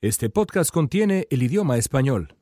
Este 0.00 0.30
podcast 0.30 0.70
contiene 0.70 1.26
el 1.28 1.42
idioma 1.42 1.76
español. 1.76 2.36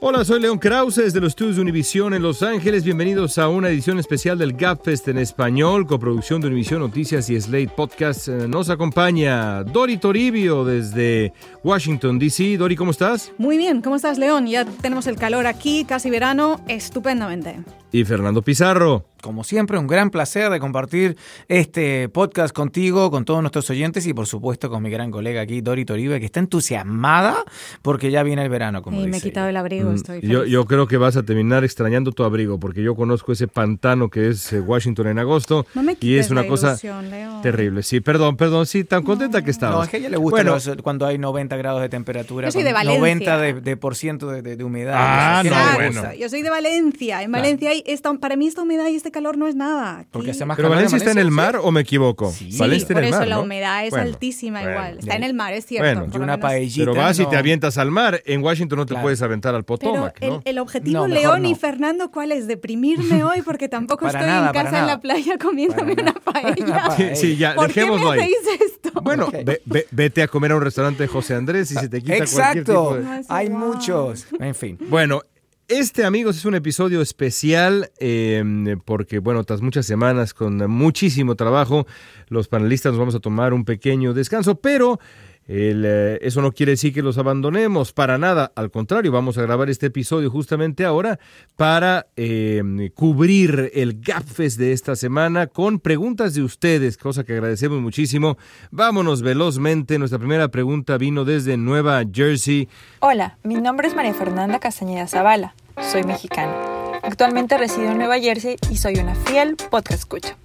Hola, 0.00 0.24
soy 0.24 0.40
León 0.40 0.58
Krause 0.60 0.96
desde 1.02 1.18
los 1.18 1.30
estudios 1.30 1.56
de 1.56 1.62
Univisión 1.62 2.14
en 2.14 2.22
Los 2.22 2.44
Ángeles. 2.44 2.84
Bienvenidos 2.84 3.38
a 3.38 3.48
una 3.48 3.70
edición 3.70 3.98
especial 3.98 4.38
del 4.38 4.52
GapFest 4.52 5.08
en 5.08 5.18
español, 5.18 5.84
coproducción 5.84 6.40
de 6.40 6.46
Univisión 6.46 6.78
Noticias 6.78 7.28
y 7.28 7.40
Slate 7.40 7.72
Podcast. 7.74 8.28
Eh, 8.28 8.46
Nos 8.46 8.70
acompaña 8.70 9.64
Dori 9.64 9.96
Toribio 9.96 10.64
desde 10.64 11.32
Washington, 11.64 12.20
D.C. 12.20 12.56
Dori, 12.56 12.76
¿cómo 12.76 12.92
estás? 12.92 13.32
Muy 13.36 13.56
bien, 13.56 13.82
¿cómo 13.82 13.96
estás, 13.96 14.18
León? 14.18 14.46
Ya 14.46 14.64
tenemos 14.64 15.08
el 15.08 15.16
calor 15.16 15.48
aquí, 15.48 15.84
casi 15.84 16.08
verano, 16.08 16.60
estupendamente. 16.68 17.64
Y 17.90 18.04
Fernando 18.04 18.42
Pizarro. 18.42 19.06
Como 19.24 19.42
siempre, 19.42 19.78
un 19.78 19.86
gran 19.86 20.10
placer 20.10 20.50
de 20.50 20.60
compartir 20.60 21.16
este 21.48 22.10
podcast 22.10 22.54
contigo, 22.54 23.10
con 23.10 23.24
todos 23.24 23.40
nuestros 23.40 23.70
oyentes 23.70 24.06
y 24.06 24.12
por 24.12 24.26
supuesto 24.26 24.68
con 24.68 24.82
mi 24.82 24.90
gran 24.90 25.10
colega 25.10 25.40
aquí, 25.40 25.62
Dori 25.62 25.86
Toribe, 25.86 26.20
que 26.20 26.26
está 26.26 26.40
entusiasmada 26.40 27.36
porque 27.80 28.10
ya 28.10 28.22
viene 28.22 28.42
el 28.42 28.50
verano, 28.50 28.82
como 28.82 28.98
y 28.98 29.06
dice 29.06 29.10
me 29.10 29.16
he 29.16 29.20
quitado 29.22 29.46
el 29.48 29.52
ella. 29.54 29.60
abrigo, 29.60 29.90
Mm, 29.90 29.94
estoy 29.94 30.20
Yo, 30.20 30.44
yo 30.44 30.66
creo 30.66 30.86
que 30.86 30.98
vas 30.98 31.16
a 31.16 31.22
terminar 31.22 31.64
extrañando 31.64 32.12
tu 32.12 32.22
abrigo, 32.22 32.60
porque 32.60 32.82
yo 32.82 32.94
conozco 32.94 33.32
ese 33.32 33.48
pantano 33.48 34.10
que 34.10 34.28
es 34.28 34.52
eh, 34.52 34.60
Washington 34.60 35.06
en 35.06 35.18
agosto. 35.18 35.66
No 35.74 35.82
me 35.82 35.96
y 35.98 36.16
es 36.16 36.30
una 36.30 36.42
la 36.42 36.48
cosa 36.48 36.68
ilusión, 36.72 37.06
terrible. 37.42 37.82
Sí, 37.82 38.00
perdón, 38.00 38.36
perdón, 38.36 38.66
sí, 38.66 38.84
tan 38.84 39.02
contenta 39.04 39.42
que 39.42 39.50
estabas. 39.50 39.76
No, 39.78 39.82
es 39.84 39.88
que 39.88 39.96
a 39.96 40.00
ella 40.00 40.10
le 40.10 40.18
gusta 40.18 40.36
Bueno, 40.36 40.50
los- 40.52 40.70
cuando 40.82 41.06
hay 41.06 41.16
90 41.16 41.56
grados 41.56 41.80
de 41.80 41.88
temperatura. 41.88 42.48
Yo 42.48 42.52
soy 42.52 42.62
de 42.62 42.74
Valencia. 42.74 42.98
90 43.00 43.38
de, 43.38 43.52
de 43.62 43.76
por 43.78 43.96
ciento 43.96 44.28
de, 44.30 44.42
de- 44.42 44.56
de 44.56 44.64
humedad. 44.64 44.94
Ah, 44.96 45.42
Eso, 45.42 45.54
¿qué 45.54 45.60
no, 45.60 45.74
bueno. 46.02 46.14
Yo 46.14 46.28
soy 46.28 46.42
de 46.42 46.50
Valencia. 46.50 47.22
En 47.22 47.32
Valencia 47.32 47.70
hay 47.70 47.82
esta, 47.86 48.12
para 48.14 48.36
mí 48.36 48.46
esta 48.46 48.62
humedad 48.62 48.86
y 48.88 48.96
este 48.96 49.10
calor 49.14 49.38
no 49.38 49.46
es 49.46 49.54
nada. 49.54 50.04
Porque 50.10 50.32
hace 50.32 50.44
más 50.44 50.56
¿Pero 50.56 50.68
calor 50.68 50.76
Valencia 50.76 50.98
está 50.98 51.10
en 51.12 51.18
el 51.18 51.30
mar 51.30 51.56
o 51.62 51.70
me 51.70 51.80
equivoco? 51.80 52.30
Sí. 52.30 52.52
Sí, 52.52 52.58
Valencia 52.58 52.82
está 52.84 52.94
por 52.94 53.02
en 53.02 53.04
el 53.04 53.10
eso 53.10 53.18
mar, 53.20 53.28
la 53.28 53.36
¿no? 53.36 53.42
humedad 53.42 53.84
es 53.84 53.90
Bueno, 53.90 54.06
altísima 54.06 54.60
bueno. 54.60 54.70
igual. 54.76 54.98
Está 54.98 55.16
en 55.16 55.22
el 55.24 55.34
mar, 55.34 55.52
es 55.54 55.64
cierto. 55.66 56.00
Bueno. 56.00 56.12
Y 56.12 56.18
una 56.18 56.38
paellita. 56.38 56.80
Pero 56.82 56.94
vas 56.94 57.18
y 57.18 57.26
te 57.26 57.36
avientas 57.36 57.78
al 57.78 57.90
mar. 57.90 58.20
En 58.26 58.42
Washington 58.42 58.78
no 58.80 58.84
te 58.86 58.90
Claro. 58.94 59.04
puedes 59.04 59.22
aventar 59.22 59.54
al 59.54 59.64
Potomac, 59.64 60.18
el, 60.20 60.28
¿no? 60.30 60.42
el 60.44 60.58
objetivo, 60.58 61.06
León 61.06 61.46
y. 61.46 61.54
Fernando, 61.54 62.10
¿cuál 62.10 62.32
es? 62.32 62.46
Deprimirme 62.46 63.24
hoy 63.24 63.40
porque 63.42 63.68
tampoco 63.68 64.06
estoy 64.06 64.22
nada, 64.26 64.48
en 64.48 64.52
casa 64.52 64.80
en 64.80 64.86
la 64.86 65.00
playa 65.00 65.38
comiéndome 65.38 65.94
una 65.94 66.12
paella. 66.12 67.14
Sí, 67.14 67.36
ya, 67.36 67.54
¿Por 67.54 67.72
qué 67.72 67.84
me 67.84 67.90
dejémoslo 67.92 68.10
ahí. 68.10 68.32
esto? 68.60 69.00
Bueno, 69.00 69.26
Ok. 69.26 69.34
ve- 69.44 69.62
ve- 69.64 69.86
vete 69.90 70.22
a 70.22 70.28
comer 70.28 70.52
a 70.52 70.56
un 70.56 70.62
restaurante 70.62 71.02
de 71.04 71.08
José 71.08 71.34
Andrés 71.34 71.70
y 71.70 71.74
se 71.74 71.88
te 71.88 72.00
quita 72.02 72.24
cualquier 72.26 72.64
tipo 72.64 72.96
Exacto. 72.96 73.10
de... 73.14 73.20
Es 73.20 73.26
Hay 73.30 73.50
muchos. 73.50 74.26
En 74.40 74.54
fin. 74.54 74.78
Bueno, 74.88 75.22
este, 75.68 76.04
amigos, 76.04 76.36
es 76.36 76.44
un 76.44 76.54
episodio 76.54 77.00
especial 77.00 77.90
eh, 77.98 78.76
porque, 78.84 79.18
bueno, 79.18 79.44
tras 79.44 79.62
muchas 79.62 79.86
semanas 79.86 80.34
con 80.34 80.58
muchísimo 80.70 81.36
trabajo, 81.36 81.86
los 82.28 82.48
panelistas 82.48 82.92
nos 82.92 82.98
vamos 82.98 83.14
a 83.14 83.20
tomar 83.20 83.52
un 83.52 83.64
pequeño 83.64 84.12
descanso, 84.14 84.56
pero 84.56 85.00
el, 85.46 85.84
eh, 85.86 86.18
eso 86.22 86.40
no 86.40 86.52
quiere 86.52 86.72
decir 86.72 86.94
que 86.94 87.02
los 87.02 87.18
abandonemos 87.18 87.92
para 87.92 88.18
nada. 88.18 88.52
Al 88.54 88.70
contrario, 88.70 89.12
vamos 89.12 89.36
a 89.38 89.42
grabar 89.42 89.68
este 89.68 89.86
episodio 89.86 90.30
justamente 90.30 90.84
ahora 90.84 91.18
para 91.56 92.06
eh, 92.16 92.62
cubrir 92.94 93.70
el 93.74 94.00
GapFest 94.00 94.58
de 94.58 94.72
esta 94.72 94.96
semana 94.96 95.46
con 95.46 95.80
preguntas 95.80 96.34
de 96.34 96.42
ustedes, 96.42 96.96
cosa 96.96 97.24
que 97.24 97.34
agradecemos 97.34 97.80
muchísimo. 97.80 98.38
Vámonos 98.70 99.22
velozmente. 99.22 99.98
Nuestra 99.98 100.18
primera 100.18 100.48
pregunta 100.48 100.96
vino 100.96 101.24
desde 101.24 101.56
Nueva 101.56 102.02
Jersey. 102.10 102.68
Hola, 103.00 103.38
mi 103.42 103.56
nombre 103.56 103.88
es 103.88 103.94
María 103.94 104.14
Fernanda 104.14 104.58
Castañeda 104.58 105.06
Zavala. 105.06 105.54
Soy 105.80 106.04
mexicana. 106.04 106.54
Actualmente 107.02 107.58
resido 107.58 107.90
en 107.90 107.98
Nueva 107.98 108.18
Jersey 108.18 108.56
y 108.70 108.76
soy 108.76 108.94
una 108.94 109.14
fiel 109.14 109.56
podcast 109.70 110.00
escucha. 110.00 110.36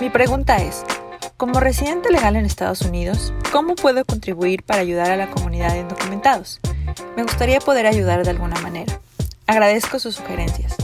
Mi 0.00 0.10
pregunta 0.10 0.56
es, 0.56 0.84
como 1.42 1.58
residente 1.58 2.08
legal 2.12 2.36
en 2.36 2.46
Estados 2.46 2.82
Unidos, 2.82 3.34
¿cómo 3.50 3.74
puedo 3.74 4.04
contribuir 4.04 4.62
para 4.62 4.80
ayudar 4.80 5.10
a 5.10 5.16
la 5.16 5.28
comunidad 5.28 5.72
de 5.72 5.80
indocumentados? 5.80 6.60
Me 7.16 7.24
gustaría 7.24 7.58
poder 7.58 7.84
ayudar 7.88 8.22
de 8.22 8.30
alguna 8.30 8.60
manera. 8.60 9.00
Agradezco 9.48 9.98
sus 9.98 10.14
sugerencias. 10.14 10.76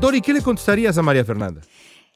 Dori, 0.00 0.20
¿qué 0.20 0.32
le 0.32 0.42
contestarías 0.42 0.96
a 0.96 1.02
María 1.02 1.24
Fernanda? 1.24 1.60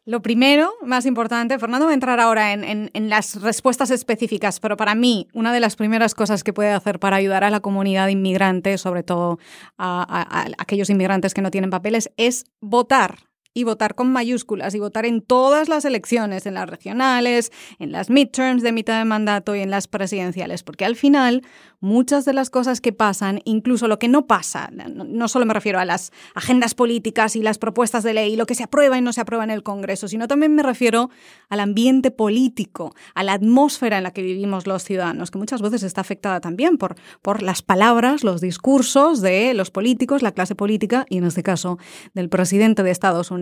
Lo 0.05 0.23
primero, 0.23 0.73
más 0.85 1.05
importante, 1.05 1.59
Fernando 1.59 1.87
va 1.87 1.91
a 1.91 1.95
entrar 1.95 2.21
ahora 2.21 2.53
en, 2.53 2.63
en- 2.63 2.91
en 2.95 3.09
las 3.09 3.43
respuestas 3.43 3.91
específicas, 3.91 4.61
pero 4.61 4.77
para 4.77 4.95
mí 4.95 5.27
una 5.35 5.53
de 5.53 5.59
las 5.59 5.75
primeras 5.75 6.15
cosas 6.15 6.45
que 6.45 6.53
puede 6.53 6.71
hacer 6.71 7.01
para 7.01 7.17
ayudar 7.17 7.43
a 7.43 7.51
la 7.51 7.59
comunidad 7.59 8.07
inmigrante, 8.07 8.79
sobre 8.79 9.03
todo 9.03 9.41
a, 9.79 10.01
a- 10.03 10.43
a 10.43 10.47
aquellos 10.59 10.91
inmigrantes 10.91 11.35
que 11.35 11.43
no 11.43 11.51
tienen 11.51 11.71
papeles, 11.71 12.13
es 12.17 12.45
votar. 12.61 13.32
Y 13.55 13.65
votar 13.65 13.95
con 13.95 14.11
mayúsculas 14.11 14.75
y 14.75 14.79
votar 14.79 15.05
en 15.05 15.21
todas 15.21 15.69
las 15.69 15.85
elecciones, 15.85 16.47
en 16.47 16.55
las 16.55 16.69
regionales, 16.69 17.53
en 17.79 17.93
las 17.93 18.09
midterms 18.09 18.63
de 18.63 18.73
mitad 18.73 18.99
de 18.99 19.05
mandato 19.05 19.55
y 19.55 19.61
en 19.61 19.71
las 19.71 19.89
presidenciales, 19.89 20.63
porque 20.63 20.85
al 20.85 20.97
final 20.97 21.43
muchas 21.81 22.25
de 22.25 22.33
las 22.33 22.49
cosas 22.49 22.81
que 22.81 22.93
pasan, 22.93 23.41
incluso 23.45 23.89
lo 23.89 23.99
que 23.99 24.09
no 24.09 24.27
pasa, 24.27 24.71
no, 24.73 25.29
solo 25.29 25.45
me 25.45 25.53
refiero 25.53 25.81
a 25.81 25.85
las 25.85 26.13
agendas 26.35 26.75
políticas 26.75 27.35
y 27.35 27.43
las 27.43 27.59
propuestas 27.59 28.05
de 28.05 28.15
ley, 28.15 28.37
lo 28.37 28.47
que 28.47 28.55
se 28.55 28.63
aprueba 28.63 28.97
y 28.97 29.01
no 29.01 29.13
se 29.13 29.21
aprueba 29.21 29.43
en 29.43 29.51
el 29.51 29.65
Congreso, 29.65 30.07
sino 30.07 30.29
también 30.29 30.55
me 30.55 30.63
refiero 30.63 31.11
al 31.49 31.59
ambiente 31.59 32.13
político, 32.13 32.95
a 33.15 33.25
la 33.25 33.33
atmósfera 33.33 33.99
en 33.99 34.05
la 34.05 34.13
que 34.13 34.23
vivimos 34.23 34.67
los 34.67 34.85
ciudadanos, 34.85 35.33
que 35.33 35.39
muchas 35.39 35.61
veces 35.61 35.83
está 35.83 36.01
afectada 36.01 36.41
también 36.41 36.79
por, 36.79 36.95
por 37.21 37.43
las 37.43 37.63
palabras, 37.63 38.23
los 38.23 38.41
discursos 38.41 39.21
de 39.21 39.53
los 39.53 39.73
políticos, 39.73 40.23
la 40.23 40.33
clase 40.33 40.55
política 40.55 41.05
y 41.09 41.19
en 41.19 41.25
este 41.25 41.43
caso 41.43 41.79
del 42.15 42.29
presidente 42.29 42.85
de 42.85 42.93
Estados 42.93 43.33
Unidos. 43.33 43.42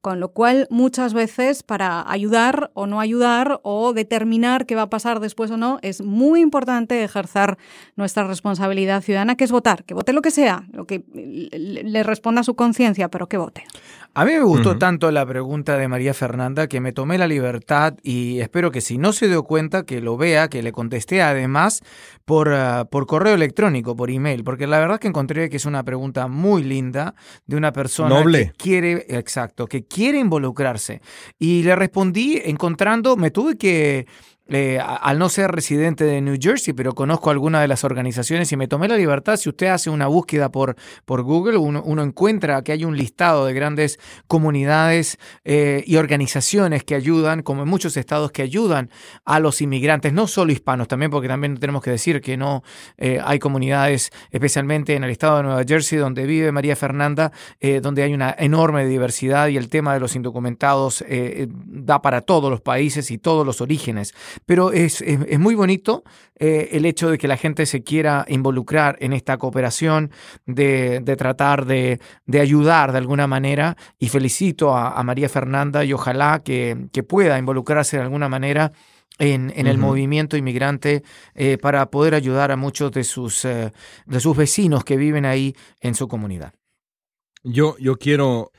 Con 0.00 0.20
lo 0.20 0.28
cual, 0.28 0.66
muchas 0.70 1.14
veces 1.14 1.62
para 1.62 2.10
ayudar 2.10 2.70
o 2.74 2.86
no 2.86 3.00
ayudar 3.00 3.60
o 3.62 3.92
determinar 3.92 4.66
qué 4.66 4.74
va 4.74 4.82
a 4.82 4.90
pasar 4.90 5.20
después 5.20 5.50
o 5.50 5.56
no, 5.56 5.78
es 5.82 6.00
muy 6.00 6.40
importante 6.40 7.02
ejercer 7.04 7.58
nuestra 7.96 8.26
responsabilidad 8.26 9.02
ciudadana, 9.02 9.36
que 9.36 9.44
es 9.44 9.52
votar, 9.52 9.84
que 9.84 9.94
vote 9.94 10.12
lo 10.12 10.22
que 10.22 10.30
sea, 10.30 10.64
lo 10.72 10.86
que 10.86 11.04
le 11.12 12.02
responda 12.02 12.40
a 12.40 12.44
su 12.44 12.54
conciencia, 12.56 13.08
pero 13.08 13.28
que 13.28 13.36
vote. 13.36 13.64
A 14.16 14.24
mí 14.24 14.32
me 14.32 14.44
gustó 14.44 14.78
tanto 14.78 15.10
la 15.10 15.26
pregunta 15.26 15.76
de 15.76 15.88
María 15.88 16.14
Fernanda 16.14 16.68
que 16.68 16.80
me 16.80 16.92
tomé 16.92 17.18
la 17.18 17.26
libertad 17.26 17.96
y 18.02 18.40
espero 18.40 18.70
que 18.70 18.80
si 18.80 18.96
no 18.96 19.12
se 19.12 19.28
dio 19.28 19.42
cuenta 19.42 19.82
que 19.82 20.00
lo 20.00 20.16
vea, 20.16 20.48
que 20.48 20.62
le 20.62 20.72
contesté 20.72 21.20
además 21.20 21.82
por, 22.24 22.50
ah, 22.54 22.86
por 22.90 23.06
correo 23.06 23.34
electrónico, 23.34 23.94
por 23.94 24.10
email, 24.10 24.42
porque 24.42 24.66
la 24.66 24.78
verdad 24.78 24.98
que 24.98 25.08
encontré 25.08 25.50
que 25.50 25.58
es 25.58 25.66
una 25.66 25.82
pregunta 25.82 26.28
muy 26.28 26.64
linda 26.64 27.14
de 27.44 27.56
una 27.56 27.72
persona 27.72 28.08
Noble. 28.08 28.46
que 28.46 28.52
quiere, 28.52 29.04
exacto, 29.10 29.66
que 29.66 29.84
quiere 29.84 30.18
involucrarse. 30.18 31.02
Y 31.38 31.62
le 31.64 31.76
respondí 31.76 32.40
encontrando, 32.42 33.18
me 33.18 33.30
tuve 33.30 33.58
que 33.58 34.06
eh, 34.48 34.78
al 34.78 35.18
no 35.18 35.28
ser 35.28 35.50
residente 35.50 36.04
de 36.04 36.20
New 36.20 36.36
Jersey, 36.40 36.72
pero 36.72 36.94
conozco 36.94 37.30
algunas 37.30 37.62
de 37.62 37.68
las 37.68 37.82
organizaciones 37.82 38.52
y 38.52 38.56
me 38.56 38.68
tomé 38.68 38.86
la 38.86 38.96
libertad, 38.96 39.36
si 39.36 39.48
usted 39.48 39.66
hace 39.66 39.90
una 39.90 40.06
búsqueda 40.06 40.52
por, 40.52 40.76
por 41.04 41.22
Google, 41.22 41.56
uno, 41.56 42.02
encuentra 42.02 42.62
que 42.62 42.70
hay 42.70 42.84
un 42.84 42.96
listado 42.96 43.46
de 43.46 43.54
grandes 43.54 43.98
comunidades 44.28 45.18
eh, 45.44 45.82
y 45.84 45.96
organizaciones 45.96 46.84
que 46.84 46.94
ayudan, 46.94 47.42
como 47.42 47.64
en 47.64 47.68
muchos 47.68 47.96
estados 47.96 48.30
que 48.30 48.42
ayudan 48.42 48.90
a 49.24 49.40
los 49.40 49.60
inmigrantes, 49.60 50.12
no 50.12 50.28
solo 50.28 50.52
hispanos 50.52 50.86
también, 50.86 51.10
porque 51.10 51.26
también 51.26 51.56
tenemos 51.56 51.82
que 51.82 51.90
decir 51.90 52.20
que 52.20 52.36
no 52.36 52.62
eh, 52.98 53.20
hay 53.24 53.40
comunidades, 53.40 54.12
especialmente 54.30 54.94
en 54.94 55.02
el 55.02 55.10
estado 55.10 55.38
de 55.38 55.42
Nueva 55.42 55.64
Jersey, 55.66 55.98
donde 55.98 56.24
vive 56.24 56.52
María 56.52 56.76
Fernanda, 56.76 57.32
donde 57.82 58.02
hay 58.02 58.14
una 58.14 58.34
enorme 58.38 58.86
diversidad 58.86 59.48
y 59.48 59.56
el 59.56 59.68
tema 59.68 59.94
de 59.94 60.00
los 60.00 60.14
indocumentados 60.14 61.04
da 61.66 62.00
para 62.00 62.20
todos 62.20 62.50
los 62.50 62.60
países 62.60 63.10
y 63.10 63.18
todos 63.18 63.44
los 63.44 63.60
orígenes. 63.60 64.14
Pero 64.44 64.72
es, 64.72 65.00
es- 65.02 65.20
es 65.28 65.38
muy 65.38 65.54
bonito 65.54 66.04
eh, 66.38 66.68
el 66.72 66.84
hecho 66.84 67.10
de 67.10 67.18
que 67.18 67.28
la 67.28 67.36
gente 67.36 67.64
se 67.66 67.82
quiera 67.82 68.24
involucrar 68.28 68.96
en 69.00 69.12
esta 69.12 69.38
cooperación, 69.38 70.10
de, 70.44 71.00
de 71.00 71.16
tratar 71.16 71.64
de, 71.66 72.00
de 72.26 72.40
ayudar 72.40 72.92
de 72.92 72.98
alguna 72.98 73.26
manera. 73.26 73.76
Y 73.98 74.08
felicito 74.08 74.74
a, 74.76 74.90
a 74.98 75.02
María 75.02 75.28
Fernanda 75.28 75.84
y 75.84 75.92
ojalá 75.92 76.42
que, 76.44 76.88
que 76.92 77.02
pueda 77.02 77.38
involucrarse 77.38 77.96
de 77.96 78.02
alguna 78.02 78.28
manera. 78.28 78.72
En, 79.18 79.50
en 79.56 79.66
el 79.66 79.78
movimiento 79.78 80.36
inmigrante 80.36 81.02
eh, 81.34 81.56
para 81.56 81.90
poder 81.90 82.14
ayudar 82.14 82.50
a 82.52 82.56
muchos 82.56 82.92
de 82.92 83.02
sus, 83.02 83.46
eh, 83.46 83.72
de 84.04 84.20
sus 84.20 84.36
vecinos 84.36 84.84
que 84.84 84.98
viven 84.98 85.24
ahí 85.24 85.54
en 85.80 85.94
su 85.94 86.06
comunidad. 86.06 86.52
Yo, 87.42 87.76
yo 87.78 87.96
quiero 87.96 88.52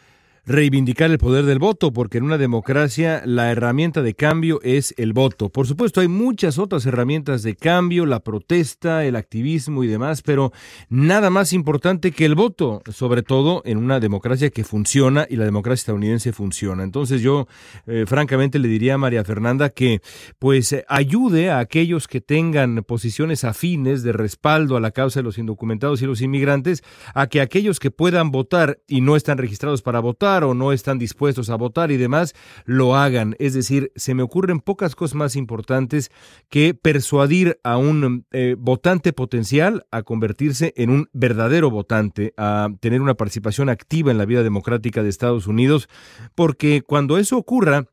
reivindicar 0.48 1.12
el 1.12 1.18
poder 1.18 1.46
del 1.46 1.60
voto, 1.60 1.92
porque 1.92 2.18
en 2.18 2.24
una 2.24 2.38
democracia 2.38 3.22
la 3.26 3.52
herramienta 3.52 4.02
de 4.02 4.14
cambio 4.14 4.62
es 4.64 4.94
el 4.98 5.12
voto. 5.12 5.50
Por 5.50 5.68
supuesto, 5.68 6.00
hay 6.00 6.08
muchas 6.08 6.58
otras 6.58 6.86
herramientas 6.86 7.44
de 7.44 7.58
cambio, 7.58 8.06
la 8.06 8.22
protesta, 8.22 9.04
el 9.04 9.18
activismo 9.18 9.84
y 9.84 9.88
demás, 9.88 10.22
pero 10.22 10.54
nada 10.90 11.30
más 11.30 11.52
importante 11.52 12.12
que 12.12 12.24
el 12.24 12.36
voto, 12.36 12.82
sobre 12.92 13.24
todo 13.24 13.62
en 13.66 13.78
una 13.78 14.00
democracia 14.00 14.50
que 14.50 14.64
funciona 14.64 15.28
y 15.30 15.36
la 15.36 15.44
democracia 15.44 15.82
estadounidense 15.82 16.32
funciona. 16.32 16.84
Entonces 16.84 17.22
yo, 17.22 17.48
eh, 17.86 18.06
francamente, 18.08 18.58
le 18.58 18.70
diría 18.70 18.94
a 18.94 18.98
María 18.98 19.26
Fernanda 19.26 19.70
que 19.70 20.02
pues 20.40 20.74
ayude 20.88 21.50
a 21.50 21.60
aquellos 21.60 22.08
que 22.08 22.22
tengan 22.22 22.84
posiciones 22.88 23.44
afines 23.44 24.02
de 24.02 24.14
respaldo 24.14 24.78
a 24.78 24.80
la 24.80 24.92
causa 24.92 25.20
de 25.20 25.26
los 25.26 25.38
indocumentados 25.38 26.02
y 26.02 26.06
los 26.06 26.22
inmigrantes, 26.22 26.84
a 27.14 27.28
que 27.28 27.42
aquellos 27.42 27.80
que 27.80 27.92
puedan 27.92 28.32
votar 28.32 28.80
y 28.88 29.02
no 29.02 29.18
están 29.18 29.38
registrados 29.38 29.82
para 29.82 30.00
votar, 30.00 30.37
o 30.44 30.54
no 30.54 30.72
están 30.72 31.00
dispuestos 31.00 31.50
a 31.50 31.56
votar 31.56 31.92
y 31.92 31.98
demás, 31.98 32.34
lo 32.66 32.96
hagan. 32.96 33.36
Es 33.40 33.54
decir, 33.54 33.92
se 33.96 34.14
me 34.14 34.24
ocurren 34.24 34.60
pocas 34.60 34.96
cosas 34.96 35.16
más 35.16 35.36
importantes 35.36 36.12
que 36.50 36.74
persuadir 36.74 37.60
a 37.64 37.78
un 37.78 38.26
eh, 38.32 38.56
votante 38.58 39.14
potencial 39.14 39.86
a 39.92 40.04
convertirse 40.04 40.74
en 40.78 40.90
un 40.90 41.10
verdadero 41.14 41.70
votante, 41.70 42.34
a 42.38 42.70
tener 42.80 43.02
una 43.02 43.16
participación 43.16 43.70
activa 43.70 44.12
en 44.12 44.18
la 44.18 44.26
vida 44.26 44.44
democrática 44.44 45.04
de 45.04 45.10
Estados 45.10 45.48
Unidos, 45.48 45.90
porque 46.36 46.82
cuando 46.82 47.18
eso 47.18 47.38
ocurra, 47.38 47.86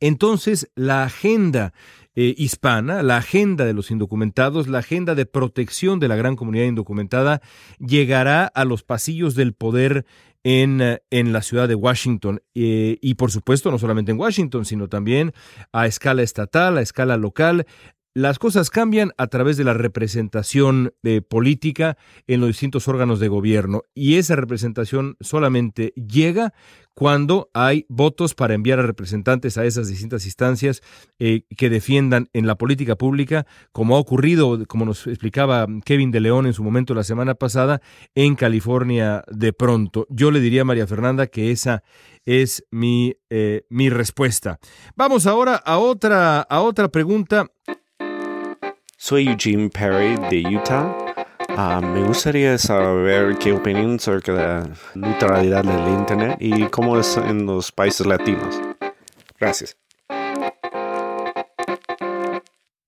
entonces 0.00 0.70
la 0.74 1.04
agenda 1.04 1.72
eh, 2.16 2.32
hispana, 2.36 3.02
la 3.02 3.16
agenda 3.16 3.64
de 3.64 3.72
los 3.72 3.90
indocumentados, 3.90 4.68
la 4.68 4.78
agenda 4.78 5.16
de 5.16 5.26
protección 5.26 5.98
de 5.98 6.06
la 6.06 6.14
gran 6.14 6.36
comunidad 6.36 6.66
indocumentada, 6.66 7.40
llegará 7.80 8.46
a 8.46 8.64
los 8.64 8.84
pasillos 8.84 9.34
del 9.34 9.52
poder 9.52 10.06
en, 10.44 10.80
eh, 10.80 11.02
en 11.10 11.32
la 11.32 11.42
ciudad 11.42 11.66
de 11.66 11.74
Washington. 11.74 12.40
Eh, 12.54 12.98
y 13.00 13.14
por 13.14 13.32
supuesto, 13.32 13.70
no 13.70 13.78
solamente 13.78 14.12
en 14.12 14.20
Washington, 14.20 14.64
sino 14.64 14.88
también 14.88 15.32
a 15.72 15.86
escala 15.86 16.22
estatal, 16.22 16.78
a 16.78 16.82
escala 16.82 17.16
local, 17.16 17.66
las 18.14 18.38
cosas 18.38 18.70
cambian 18.70 19.12
a 19.18 19.26
través 19.26 19.56
de 19.56 19.64
la 19.64 19.74
representación 19.74 20.94
eh, 21.02 21.20
política 21.20 21.98
en 22.28 22.40
los 22.40 22.48
distintos 22.48 22.86
órganos 22.86 23.18
de 23.18 23.26
gobierno 23.26 23.82
y 23.92 24.16
esa 24.18 24.36
representación 24.36 25.16
solamente 25.20 25.92
llega 25.96 26.54
cuando 26.94 27.50
hay 27.54 27.86
votos 27.88 28.34
para 28.34 28.54
enviar 28.54 28.78
a 28.78 28.82
representantes 28.82 29.58
a 29.58 29.64
esas 29.64 29.88
distintas 29.88 30.26
instancias 30.26 30.80
eh, 31.18 31.42
que 31.56 31.68
defiendan 31.68 32.28
en 32.32 32.46
la 32.46 32.56
política 32.56 32.94
pública, 32.94 33.46
como 33.72 33.96
ha 33.96 33.98
ocurrido, 33.98 34.64
como 34.68 34.84
nos 34.84 35.08
explicaba 35.08 35.66
Kevin 35.84 36.12
de 36.12 36.20
León 36.20 36.46
en 36.46 36.52
su 36.52 36.62
momento 36.62 36.94
la 36.94 37.02
semana 37.02 37.34
pasada, 37.34 37.82
en 38.14 38.36
California 38.36 39.24
de 39.26 39.52
pronto. 39.52 40.06
Yo 40.08 40.30
le 40.30 40.38
diría 40.38 40.62
a 40.62 40.66
María 40.66 40.86
Fernanda 40.86 41.26
que 41.26 41.50
esa 41.50 41.82
es 42.24 42.64
mi, 42.70 43.16
eh, 43.28 43.66
mi 43.68 43.90
respuesta. 43.90 44.60
Vamos 44.94 45.26
ahora 45.26 45.56
a 45.56 45.78
otra, 45.78 46.42
a 46.42 46.60
otra 46.60 46.88
pregunta 46.88 47.50
soy 49.04 49.28
Eugene 49.28 49.68
Perry 49.68 50.16
de 50.30 50.56
Utah. 50.56 50.96
Ah, 51.50 51.78
me 51.78 52.02
gustaría 52.04 52.56
saber 52.56 53.36
qué 53.36 53.52
opinan 53.52 53.96
acerca 53.96 54.32
de 54.32 54.38
la 54.38 54.70
neutralidad 54.94 55.62
del 55.62 55.92
Internet 55.92 56.38
y 56.40 56.64
cómo 56.68 56.98
es 56.98 57.18
en 57.18 57.44
los 57.44 57.70
países 57.70 58.06
latinos. 58.06 58.62
Gracias. 59.38 59.76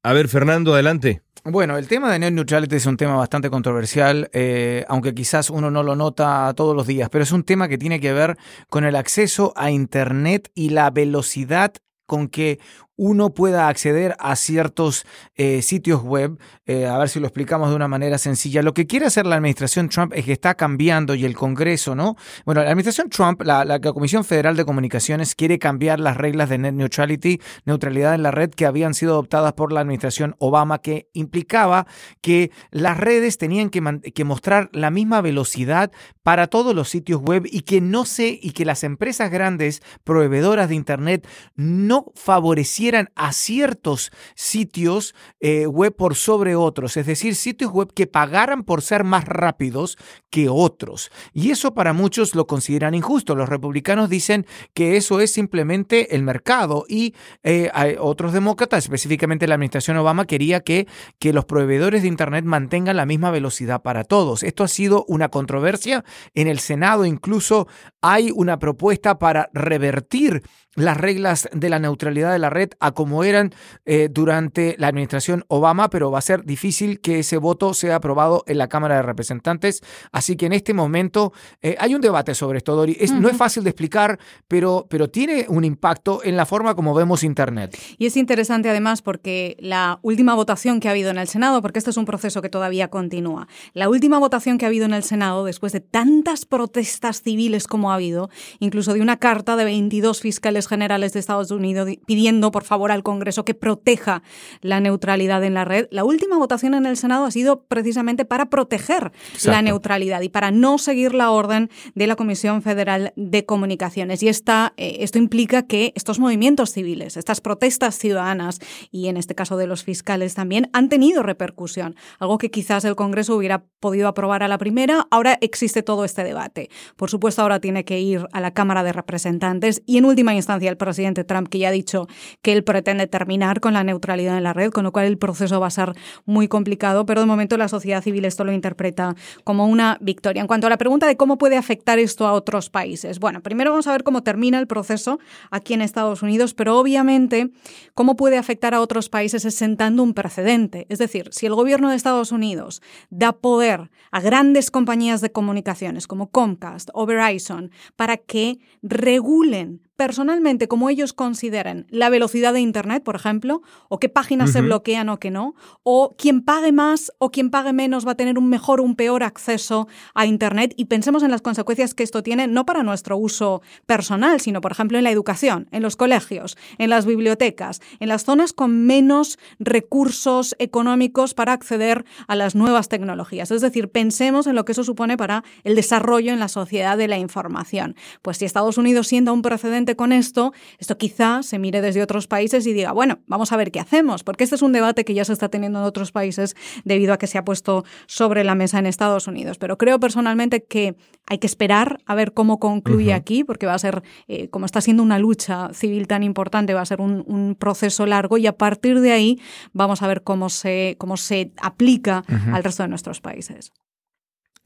A 0.02 0.12
ver, 0.14 0.28
Fernando, 0.28 0.72
adelante. 0.72 1.20
Bueno, 1.44 1.76
el 1.76 1.86
tema 1.86 2.10
de 2.10 2.18
net 2.18 2.32
neutrality 2.32 2.76
es 2.76 2.86
un 2.86 2.96
tema 2.96 3.16
bastante 3.16 3.50
controversial, 3.50 4.30
eh, 4.32 4.86
aunque 4.88 5.14
quizás 5.14 5.50
uno 5.50 5.70
no 5.70 5.82
lo 5.82 5.96
nota 5.96 6.50
todos 6.56 6.74
los 6.74 6.86
días, 6.86 7.10
pero 7.10 7.24
es 7.24 7.32
un 7.32 7.44
tema 7.44 7.68
que 7.68 7.76
tiene 7.76 8.00
que 8.00 8.14
ver 8.14 8.38
con 8.70 8.86
el 8.86 8.96
acceso 8.96 9.52
a 9.54 9.70
Internet 9.70 10.50
y 10.54 10.70
la 10.70 10.88
velocidad 10.88 11.74
con 12.06 12.28
que 12.28 12.58
uno 12.96 13.30
pueda 13.30 13.68
acceder 13.68 14.16
a 14.18 14.36
ciertos 14.36 15.06
eh, 15.34 15.62
sitios 15.62 16.02
web, 16.02 16.38
eh, 16.64 16.86
a 16.86 16.96
ver 16.98 17.08
si 17.08 17.20
lo 17.20 17.26
explicamos 17.26 17.68
de 17.70 17.76
una 17.76 17.88
manera 17.88 18.18
sencilla. 18.18 18.62
Lo 18.62 18.74
que 18.74 18.86
quiere 18.86 19.06
hacer 19.06 19.26
la 19.26 19.36
administración 19.36 19.88
Trump 19.88 20.12
es 20.14 20.24
que 20.24 20.32
está 20.32 20.54
cambiando 20.54 21.14
y 21.14 21.24
el 21.24 21.36
Congreso, 21.36 21.94
¿no? 21.94 22.16
Bueno, 22.44 22.62
la 22.62 22.70
administración 22.70 23.10
Trump, 23.10 23.42
la, 23.42 23.80
Comisión 23.80 24.24
Federal 24.24 24.56
de 24.56 24.64
Comunicaciones 24.64 25.34
quiere 25.34 25.58
cambiar 25.58 26.00
las 26.00 26.16
reglas 26.16 26.48
de 26.48 26.58
net 26.58 26.72
neutrality, 26.72 27.40
neutralidad 27.64 28.14
en 28.14 28.22
la 28.22 28.30
red, 28.30 28.50
que 28.50 28.66
habían 28.66 28.94
sido 28.94 29.12
adoptadas 29.12 29.52
por 29.52 29.72
la 29.72 29.80
administración 29.80 30.34
Obama, 30.38 30.78
que 30.78 31.08
implicaba 31.12 31.86
que 32.20 32.50
las 32.70 32.96
redes 32.96 33.38
tenían 33.38 33.70
que, 33.70 34.00
que 34.14 34.24
mostrar 34.24 34.70
la 34.72 34.90
misma 34.90 35.20
velocidad 35.20 35.92
para 36.22 36.46
todos 36.46 36.74
los 36.74 36.88
sitios 36.88 37.20
web 37.20 37.44
y 37.46 37.60
que 37.60 37.80
no 37.80 38.04
se, 38.04 38.38
y 38.40 38.52
que 38.52 38.64
las 38.64 38.84
empresas 38.84 39.30
grandes 39.30 39.82
proveedoras 40.02 40.68
de 40.68 40.74
Internet 40.74 41.28
no 41.54 42.06
favorecieran 42.14 42.85
a 43.14 43.32
ciertos 43.32 44.12
sitios 44.34 45.14
eh, 45.40 45.66
web 45.66 45.94
por 45.94 46.14
sobre 46.14 46.54
otros, 46.54 46.96
es 46.96 47.06
decir, 47.06 47.34
sitios 47.34 47.72
web 47.72 47.92
que 47.92 48.06
pagaran 48.06 48.62
por 48.62 48.82
ser 48.82 49.04
más 49.04 49.24
rápidos 49.24 49.98
que 50.30 50.48
otros. 50.48 51.10
Y 51.32 51.50
eso 51.50 51.74
para 51.74 51.92
muchos 51.92 52.34
lo 52.34 52.46
consideran 52.46 52.94
injusto. 52.94 53.34
Los 53.34 53.48
republicanos 53.48 54.08
dicen 54.08 54.46
que 54.74 54.96
eso 54.96 55.20
es 55.20 55.32
simplemente 55.32 56.14
el 56.14 56.22
mercado 56.22 56.84
y 56.88 57.14
eh, 57.42 57.70
otros 57.98 58.32
demócratas, 58.32 58.84
específicamente 58.84 59.46
la 59.46 59.54
administración 59.54 59.96
Obama, 59.96 60.26
quería 60.26 60.60
que, 60.60 60.86
que 61.18 61.32
los 61.32 61.44
proveedores 61.44 62.02
de 62.02 62.08
Internet 62.08 62.44
mantengan 62.44 62.96
la 62.96 63.06
misma 63.06 63.30
velocidad 63.30 63.82
para 63.82 64.04
todos. 64.04 64.42
Esto 64.42 64.64
ha 64.64 64.68
sido 64.68 65.04
una 65.08 65.28
controversia 65.28 66.04
en 66.34 66.48
el 66.48 66.58
Senado, 66.58 67.04
incluso 67.04 67.68
hay 68.00 68.30
una 68.34 68.58
propuesta 68.58 69.18
para 69.18 69.50
revertir 69.52 70.42
las 70.76 70.96
reglas 70.96 71.48
de 71.52 71.68
la 71.68 71.78
neutralidad 71.78 72.32
de 72.32 72.38
la 72.38 72.50
red 72.50 72.70
a 72.80 72.92
como 72.92 73.24
eran 73.24 73.52
eh, 73.84 74.08
durante 74.10 74.76
la 74.78 74.88
administración 74.88 75.44
Obama, 75.48 75.90
pero 75.90 76.10
va 76.10 76.18
a 76.18 76.22
ser 76.22 76.44
difícil 76.44 77.00
que 77.00 77.20
ese 77.20 77.38
voto 77.38 77.74
sea 77.74 77.96
aprobado 77.96 78.44
en 78.46 78.58
la 78.58 78.68
Cámara 78.68 78.96
de 78.96 79.02
Representantes. 79.02 79.82
Así 80.12 80.36
que 80.36 80.46
en 80.46 80.52
este 80.52 80.74
momento 80.74 81.32
eh, 81.62 81.76
hay 81.78 81.94
un 81.94 82.00
debate 82.00 82.34
sobre 82.34 82.58
esto, 82.58 82.76
Dori. 82.76 82.96
No 83.16 83.28
es 83.28 83.36
fácil 83.36 83.64
de 83.64 83.70
explicar, 83.70 84.18
pero, 84.46 84.86
pero 84.88 85.08
tiene 85.08 85.46
un 85.48 85.64
impacto 85.64 86.20
en 86.22 86.36
la 86.36 86.46
forma 86.46 86.74
como 86.74 86.94
vemos 86.94 87.24
Internet. 87.24 87.76
Y 87.98 88.06
es 88.06 88.16
interesante 88.16 88.68
además 88.68 89.02
porque 89.02 89.56
la 89.60 89.98
última 90.02 90.34
votación 90.34 90.80
que 90.80 90.88
ha 90.88 90.90
habido 90.90 91.10
en 91.10 91.18
el 91.18 91.28
Senado, 91.28 91.62
porque 91.62 91.78
este 91.78 91.90
es 91.90 91.96
un 91.96 92.04
proceso 92.04 92.42
que 92.42 92.48
todavía 92.48 92.88
continúa, 92.88 93.48
la 93.72 93.88
última 93.88 94.18
votación 94.18 94.58
que 94.58 94.66
ha 94.66 94.68
habido 94.68 94.84
en 94.84 94.94
el 94.94 95.02
Senado, 95.02 95.44
después 95.44 95.72
de 95.72 95.80
tantas 95.80 96.44
protestas 96.44 97.22
civiles 97.22 97.66
como 97.66 97.90
ha 97.90 97.94
habido, 97.94 98.28
incluso 98.58 98.92
de 98.92 99.00
una 99.00 99.16
carta 99.16 99.56
de 99.56 99.64
22 99.64 100.20
fiscales 100.20 100.65
generales 100.68 101.12
de 101.12 101.20
Estados 101.20 101.50
Unidos 101.50 101.88
pidiendo, 102.06 102.50
por 102.50 102.64
favor, 102.64 102.92
al 102.92 103.02
Congreso 103.02 103.44
que 103.44 103.54
proteja 103.54 104.22
la 104.60 104.80
neutralidad 104.80 105.42
en 105.44 105.54
la 105.54 105.64
red. 105.64 105.86
La 105.90 106.04
última 106.04 106.36
votación 106.38 106.74
en 106.74 106.86
el 106.86 106.96
Senado 106.96 107.24
ha 107.24 107.30
sido 107.30 107.62
precisamente 107.64 108.24
para 108.24 108.46
proteger 108.46 109.12
la 109.44 109.62
neutralidad 109.62 110.20
y 110.22 110.28
para 110.28 110.50
no 110.50 110.78
seguir 110.78 111.14
la 111.14 111.30
orden 111.30 111.70
de 111.94 112.06
la 112.06 112.16
Comisión 112.16 112.62
Federal 112.62 113.12
de 113.16 113.44
Comunicaciones. 113.46 114.22
Y 114.22 114.28
esta, 114.28 114.72
eh, 114.76 114.98
esto 115.00 115.18
implica 115.18 115.66
que 115.66 115.92
estos 115.94 116.18
movimientos 116.18 116.70
civiles, 116.70 117.16
estas 117.16 117.40
protestas 117.40 117.98
ciudadanas 117.98 118.60
y 118.90 119.08
en 119.08 119.16
este 119.16 119.34
caso 119.34 119.56
de 119.56 119.66
los 119.66 119.84
fiscales 119.84 120.34
también, 120.34 120.70
han 120.72 120.88
tenido 120.88 121.22
repercusión. 121.22 121.96
Algo 122.18 122.38
que 122.38 122.50
quizás 122.50 122.84
el 122.84 122.96
Congreso 122.96 123.36
hubiera 123.36 123.64
podido 123.80 124.08
aprobar 124.08 124.42
a 124.42 124.48
la 124.48 124.58
primera. 124.58 125.06
Ahora 125.10 125.38
existe 125.40 125.82
todo 125.82 126.04
este 126.04 126.24
debate. 126.24 126.70
Por 126.96 127.10
supuesto, 127.10 127.42
ahora 127.42 127.60
tiene 127.60 127.84
que 127.84 128.00
ir 128.00 128.26
a 128.32 128.40
la 128.40 128.52
Cámara 128.52 128.82
de 128.82 128.92
Representantes 128.92 129.82
y 129.86 129.98
en 129.98 130.04
última 130.04 130.34
instancia 130.34 130.55
el 130.64 130.76
presidente 130.76 131.24
Trump, 131.24 131.48
que 131.48 131.58
ya 131.58 131.68
ha 131.68 131.72
dicho 131.72 132.06
que 132.42 132.52
él 132.52 132.64
pretende 132.64 133.06
terminar 133.06 133.60
con 133.60 133.74
la 133.74 133.84
neutralidad 133.84 134.36
en 134.36 134.44
la 134.44 134.52
red, 134.52 134.70
con 134.70 134.84
lo 134.84 134.92
cual 134.92 135.06
el 135.06 135.18
proceso 135.18 135.60
va 135.60 135.66
a 135.66 135.70
ser 135.70 135.92
muy 136.24 136.48
complicado, 136.48 137.06
pero 137.06 137.20
de 137.20 137.26
momento 137.26 137.56
la 137.56 137.68
sociedad 137.68 138.02
civil 138.02 138.24
esto 138.24 138.44
lo 138.44 138.52
interpreta 138.52 139.14
como 139.44 139.66
una 139.66 139.98
victoria. 140.00 140.40
En 140.40 140.46
cuanto 140.46 140.66
a 140.66 140.70
la 140.70 140.78
pregunta 140.78 141.06
de 141.06 141.16
cómo 141.16 141.38
puede 141.38 141.56
afectar 141.56 141.98
esto 141.98 142.26
a 142.26 142.32
otros 142.32 142.70
países, 142.70 143.18
bueno, 143.18 143.42
primero 143.42 143.70
vamos 143.70 143.86
a 143.86 143.92
ver 143.92 144.02
cómo 144.02 144.22
termina 144.22 144.58
el 144.58 144.66
proceso 144.66 145.18
aquí 145.50 145.74
en 145.74 145.82
Estados 145.82 146.22
Unidos, 146.22 146.54
pero 146.54 146.78
obviamente 146.78 147.50
cómo 147.94 148.16
puede 148.16 148.38
afectar 148.38 148.74
a 148.74 148.80
otros 148.80 149.08
países 149.08 149.44
es 149.44 149.54
sentando 149.54 150.02
un 150.02 150.14
precedente. 150.14 150.86
Es 150.88 150.98
decir, 150.98 151.28
si 151.32 151.46
el 151.46 151.54
gobierno 151.54 151.90
de 151.90 151.96
Estados 151.96 152.32
Unidos 152.32 152.82
da 153.10 153.32
poder 153.32 153.90
a 154.10 154.20
grandes 154.20 154.70
compañías 154.70 155.20
de 155.20 155.32
comunicaciones 155.32 156.06
como 156.06 156.30
Comcast 156.30 156.90
o 156.94 157.06
Verizon 157.06 157.70
para 157.96 158.16
que 158.16 158.58
regulen 158.82 159.85
personalmente 159.96 160.68
como 160.68 160.90
ellos 160.90 161.12
consideren 161.12 161.86
la 161.90 162.10
velocidad 162.10 162.52
de 162.52 162.60
Internet, 162.60 163.02
por 163.02 163.16
ejemplo, 163.16 163.62
o 163.88 163.98
qué 163.98 164.08
páginas 164.08 164.52
se 164.52 164.60
bloquean 164.60 165.08
o 165.08 165.18
qué 165.18 165.30
no, 165.30 165.54
o 165.82 166.14
quien 166.16 166.42
pague 166.42 166.72
más 166.72 167.12
o 167.18 167.30
quien 167.30 167.50
pague 167.50 167.72
menos 167.72 168.06
va 168.06 168.12
a 168.12 168.16
tener 168.16 168.38
un 168.38 168.48
mejor 168.48 168.80
o 168.80 168.82
un 168.82 168.94
peor 168.94 169.22
acceso 169.22 169.88
a 170.14 170.26
Internet 170.26 170.74
y 170.76 170.86
pensemos 170.86 171.22
en 171.22 171.30
las 171.30 171.42
consecuencias 171.42 171.94
que 171.94 172.02
esto 172.02 172.22
tiene 172.22 172.46
no 172.46 172.66
para 172.66 172.82
nuestro 172.82 173.16
uso 173.16 173.62
personal, 173.86 174.40
sino 174.40 174.60
por 174.60 174.72
ejemplo 174.72 174.98
en 174.98 175.04
la 175.04 175.10
educación, 175.10 175.68
en 175.72 175.82
los 175.82 175.96
colegios, 175.96 176.56
en 176.78 176.90
las 176.90 177.06
bibliotecas, 177.06 177.80
en 177.98 178.08
las 178.08 178.24
zonas 178.24 178.52
con 178.52 178.86
menos 178.86 179.38
recursos 179.58 180.54
económicos 180.58 181.34
para 181.34 181.52
acceder 181.52 182.04
a 182.28 182.36
las 182.36 182.54
nuevas 182.54 182.88
tecnologías. 182.88 183.50
Es 183.50 183.62
decir, 183.62 183.88
pensemos 183.90 184.46
en 184.46 184.54
lo 184.54 184.64
que 184.64 184.72
eso 184.72 184.84
supone 184.84 185.16
para 185.16 185.44
el 185.64 185.74
desarrollo 185.74 186.32
en 186.32 186.38
la 186.38 186.48
sociedad 186.48 186.98
de 186.98 187.08
la 187.08 187.18
información. 187.18 187.96
Pues 188.22 188.38
si 188.38 188.44
Estados 188.44 188.78
Unidos 188.78 189.08
sienta 189.08 189.32
un 189.32 189.42
precedente 189.42 189.85
con 189.94 190.12
esto, 190.12 190.52
esto 190.78 190.98
quizá 190.98 191.42
se 191.42 191.58
mire 191.58 191.80
desde 191.80 192.02
otros 192.02 192.26
países 192.26 192.66
y 192.66 192.72
diga, 192.72 192.92
bueno, 192.92 193.20
vamos 193.26 193.52
a 193.52 193.56
ver 193.56 193.70
qué 193.70 193.78
hacemos, 193.78 194.24
porque 194.24 194.44
este 194.44 194.56
es 194.56 194.62
un 194.62 194.72
debate 194.72 195.04
que 195.04 195.14
ya 195.14 195.24
se 195.24 195.32
está 195.32 195.48
teniendo 195.48 195.78
en 195.78 195.84
otros 195.84 196.10
países 196.12 196.56
debido 196.84 197.12
a 197.12 197.18
que 197.18 197.26
se 197.26 197.38
ha 197.38 197.44
puesto 197.44 197.84
sobre 198.06 198.42
la 198.42 198.54
mesa 198.54 198.78
en 198.78 198.86
Estados 198.86 199.28
Unidos. 199.28 199.58
Pero 199.58 199.78
creo 199.78 200.00
personalmente 200.00 200.64
que 200.64 200.96
hay 201.28 201.38
que 201.38 201.46
esperar 201.46 202.00
a 202.06 202.14
ver 202.14 202.32
cómo 202.32 202.58
concluye 202.58 203.12
aquí, 203.12 203.44
porque 203.44 203.66
va 203.66 203.74
a 203.74 203.78
ser, 203.78 204.02
eh, 204.28 204.48
como 204.48 204.66
está 204.66 204.80
siendo 204.80 205.02
una 205.02 205.18
lucha 205.18 205.70
civil 205.72 206.06
tan 206.06 206.22
importante, 206.22 206.74
va 206.74 206.80
a 206.80 206.86
ser 206.86 207.00
un, 207.00 207.26
proceso 207.58 208.06
largo 208.06 208.38
y 208.38 208.46
a 208.46 208.56
partir 208.56 209.00
de 209.00 209.12
ahí 209.12 209.40
vamos 209.72 210.02
a 210.02 210.06
ver 210.06 210.22
cómo 210.22 210.48
se, 210.48 210.96
cómo 210.98 211.16
se 211.16 211.52
aplica 211.60 212.24
al 212.52 212.64
resto 212.64 212.82
de 212.82 212.88
nuestros 212.88 213.20
países. 213.20 213.72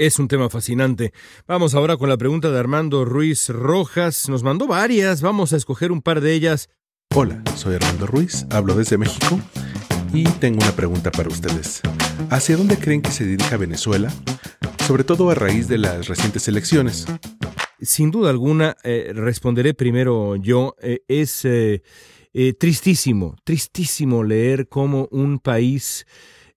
Es 0.00 0.19
un 0.19 0.28
tema 0.28 0.49
fascinante. 0.49 1.12
Vamos 1.47 1.75
ahora 1.75 1.99
con 1.99 2.09
la 2.09 2.16
pregunta 2.16 2.50
de 2.50 2.59
Armando 2.59 3.04
Ruiz 3.04 3.50
Rojas. 3.50 4.30
Nos 4.30 4.42
mandó 4.42 4.66
varias, 4.66 5.21
vamos 5.21 5.52
a 5.52 5.59
escoger 5.59 5.92
un 5.92 6.00
par 6.00 6.23
de 6.23 6.33
ellas. 6.33 6.71
Hola, 7.14 7.42
soy 7.54 7.75
Armando 7.75 8.07
Ruiz, 8.07 8.47
hablo 8.49 8.75
desde 8.75 8.97
México 8.97 9.38
y 10.14 10.25
tengo 10.25 10.62
una 10.62 10.73
pregunta 10.73 11.11
para 11.11 11.28
ustedes. 11.28 11.83
¿Hacia 12.30 12.57
dónde 12.57 12.78
creen 12.78 13.02
que 13.02 13.11
se 13.11 13.26
dirija 13.26 13.59
Venezuela? 13.59 14.11
Sobre 14.87 15.04
todo 15.04 15.28
a 15.28 15.35
raíz 15.35 15.69
de 15.69 15.76
las 15.76 16.09
recientes 16.09 16.49
elecciones. 16.49 17.04
Sin 17.83 18.11
duda 18.11 18.30
alguna, 18.30 18.78
eh, 18.85 19.12
responderé 19.14 19.75
primero 19.75 20.37
yo. 20.37 20.76
Eh, 20.80 21.02
es 21.09 21.45
eh, 21.45 21.83
tristísimo, 22.59 23.37
tristísimo 23.45 24.25
leer 24.25 24.66
cómo 24.66 25.09
un 25.11 25.40
país 25.40 26.07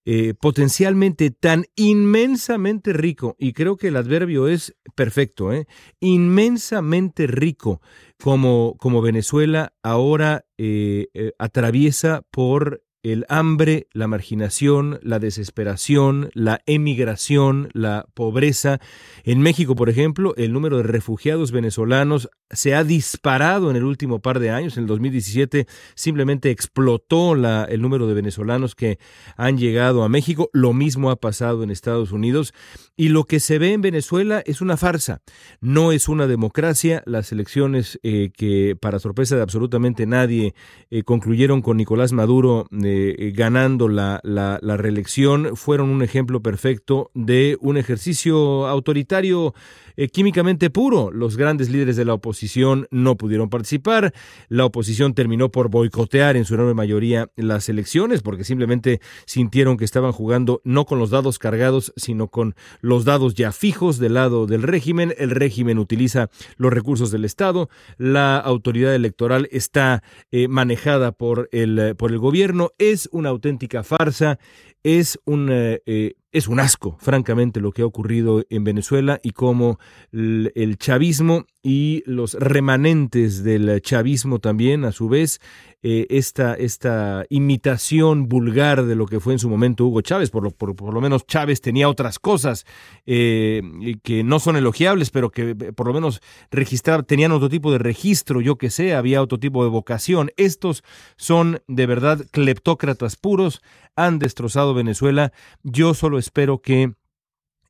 eh, 0.06 0.34
potencialmente 0.38 1.30
tan 1.30 1.64
inmensamente 1.74 2.92
rico, 2.92 3.34
y 3.38 3.52
creo 3.52 3.76
que 3.76 3.88
el 3.88 3.96
adverbio 3.96 4.48
es 4.48 4.76
perfecto, 4.94 5.52
¿eh? 5.52 5.66
inmensamente 5.98 7.26
rico 7.26 7.80
como, 8.22 8.76
como 8.78 9.02
Venezuela 9.02 9.72
ahora 9.82 10.44
eh, 10.58 11.08
atraviesa 11.38 12.22
por 12.30 12.83
el 13.04 13.26
hambre, 13.28 13.86
la 13.92 14.08
marginación, 14.08 14.98
la 15.02 15.18
desesperación, 15.18 16.30
la 16.32 16.62
emigración, 16.66 17.68
la 17.74 18.06
pobreza. 18.14 18.80
En 19.24 19.40
México, 19.42 19.76
por 19.76 19.90
ejemplo, 19.90 20.34
el 20.36 20.52
número 20.52 20.78
de 20.78 20.84
refugiados 20.84 21.52
venezolanos 21.52 22.30
se 22.50 22.74
ha 22.74 22.82
disparado 22.82 23.70
en 23.70 23.76
el 23.76 23.84
último 23.84 24.20
par 24.20 24.40
de 24.40 24.50
años. 24.50 24.76
En 24.76 24.84
el 24.84 24.86
2017 24.88 25.66
simplemente 25.94 26.50
explotó 26.50 27.34
el 27.34 27.82
número 27.82 28.06
de 28.06 28.14
venezolanos 28.14 28.74
que 28.74 28.98
han 29.36 29.58
llegado 29.58 30.02
a 30.02 30.08
México. 30.08 30.48
Lo 30.54 30.72
mismo 30.72 31.10
ha 31.10 31.16
pasado 31.16 31.62
en 31.62 31.70
Estados 31.70 32.10
Unidos. 32.10 32.54
Y 32.96 33.08
lo 33.08 33.24
que 33.24 33.40
se 33.40 33.58
ve 33.58 33.72
en 33.72 33.82
Venezuela 33.82 34.42
es 34.46 34.62
una 34.62 34.76
farsa. 34.76 35.20
No 35.60 35.92
es 35.92 36.08
una 36.08 36.26
democracia. 36.26 37.02
Las 37.04 37.32
elecciones 37.32 37.98
eh, 38.02 38.30
que, 38.34 38.76
para 38.80 38.98
sorpresa 38.98 39.36
de 39.36 39.42
absolutamente 39.42 40.06
nadie, 40.06 40.54
eh, 40.90 41.02
concluyeron 41.02 41.60
con 41.60 41.76
Nicolás 41.76 42.12
Maduro. 42.12 42.66
Eh, 42.72 42.93
eh, 42.94 43.32
ganando 43.34 43.88
la, 43.88 44.20
la, 44.22 44.76
reelección 44.76 45.56
fueron 45.56 45.90
un 45.90 46.02
ejemplo 46.02 46.42
perfecto 46.42 47.10
de 47.14 47.56
un 47.60 47.76
ejercicio 47.76 48.66
autoritario 48.66 49.54
eh, 49.96 50.08
químicamente 50.08 50.70
puro. 50.70 51.10
Los 51.12 51.36
grandes 51.36 51.70
líderes 51.70 51.96
de 51.96 52.04
la 52.04 52.14
oposición 52.14 52.88
no 52.90 53.16
pudieron 53.16 53.48
participar. 53.48 54.12
La 54.48 54.64
oposición 54.64 55.14
terminó 55.14 55.50
por 55.50 55.70
boicotear 55.70 56.36
en 56.36 56.44
su 56.44 56.54
enorme 56.54 56.74
mayoría 56.74 57.30
las 57.36 57.68
elecciones 57.68 58.22
porque 58.22 58.44
simplemente 58.44 59.00
sintieron 59.24 59.76
que 59.76 59.84
estaban 59.84 60.12
jugando 60.12 60.60
no 60.64 60.84
con 60.84 60.98
los 60.98 61.10
dados 61.10 61.38
cargados, 61.38 61.92
sino 61.96 62.28
con 62.28 62.54
los 62.80 63.04
dados 63.04 63.34
ya 63.34 63.52
fijos 63.52 63.98
del 63.98 64.14
lado 64.14 64.46
del 64.46 64.62
régimen. 64.62 65.14
El 65.16 65.30
régimen 65.30 65.78
utiliza 65.78 66.28
los 66.56 66.72
recursos 66.72 67.10
del 67.10 67.24
Estado. 67.24 67.68
La 67.96 68.36
autoridad 68.38 68.94
electoral 68.94 69.48
está 69.52 70.02
eh, 70.32 70.48
manejada 70.48 71.12
por 71.12 71.48
el, 71.52 71.94
por 71.96 72.10
el 72.10 72.18
gobierno. 72.18 72.72
Es 72.90 73.08
una 73.12 73.30
auténtica 73.30 73.82
farsa 73.82 74.38
es 74.84 75.18
un, 75.24 75.48
eh, 75.50 75.82
eh, 75.86 76.14
es 76.34 76.48
un 76.48 76.58
asco, 76.58 76.96
francamente, 76.98 77.60
lo 77.60 77.70
que 77.70 77.82
ha 77.82 77.86
ocurrido 77.86 78.44
en 78.50 78.64
Venezuela 78.64 79.20
y 79.22 79.30
cómo 79.30 79.78
el, 80.10 80.76
chavismo 80.78 81.46
y 81.62 82.02
los 82.06 82.34
remanentes 82.34 83.44
del 83.44 83.80
chavismo 83.80 84.40
también, 84.40 84.84
a 84.84 84.90
su 84.90 85.08
vez, 85.08 85.40
eh, 85.84 86.06
esta, 86.10 86.54
esta 86.54 87.24
imitación 87.28 88.28
vulgar 88.28 88.84
de 88.84 88.96
lo 88.96 89.06
que 89.06 89.20
fue 89.20 89.34
en 89.34 89.38
su 89.38 89.48
momento 89.48 89.86
Hugo 89.86 90.00
Chávez. 90.00 90.30
Por 90.30 90.42
lo, 90.42 90.50
por, 90.50 90.74
por 90.74 90.92
lo 90.92 91.00
menos 91.00 91.24
Chávez 91.24 91.60
tenía 91.60 91.88
otras 91.88 92.18
cosas 92.18 92.64
eh, 93.06 93.62
que 94.02 94.24
no 94.24 94.40
son 94.40 94.56
elogiables, 94.56 95.10
pero 95.10 95.30
que 95.30 95.50
eh, 95.50 95.54
por 95.54 95.86
lo 95.86 95.94
menos 95.94 96.20
registrar, 96.50 97.04
tenían 97.04 97.30
otro 97.30 97.48
tipo 97.48 97.70
de 97.70 97.78
registro, 97.78 98.40
yo 98.40 98.56
que 98.56 98.70
sé, 98.70 98.94
había 98.94 99.22
otro 99.22 99.38
tipo 99.38 99.62
de 99.62 99.70
vocación. 99.70 100.32
Estos 100.36 100.82
son 101.16 101.60
de 101.68 101.86
verdad 101.86 102.26
cleptócratas 102.32 103.16
puros, 103.16 103.62
han 103.96 104.18
destrozado 104.18 104.74
Venezuela. 104.74 105.32
Yo 105.62 105.94
solo 105.94 106.18
espero 106.24 106.62
que 106.62 106.94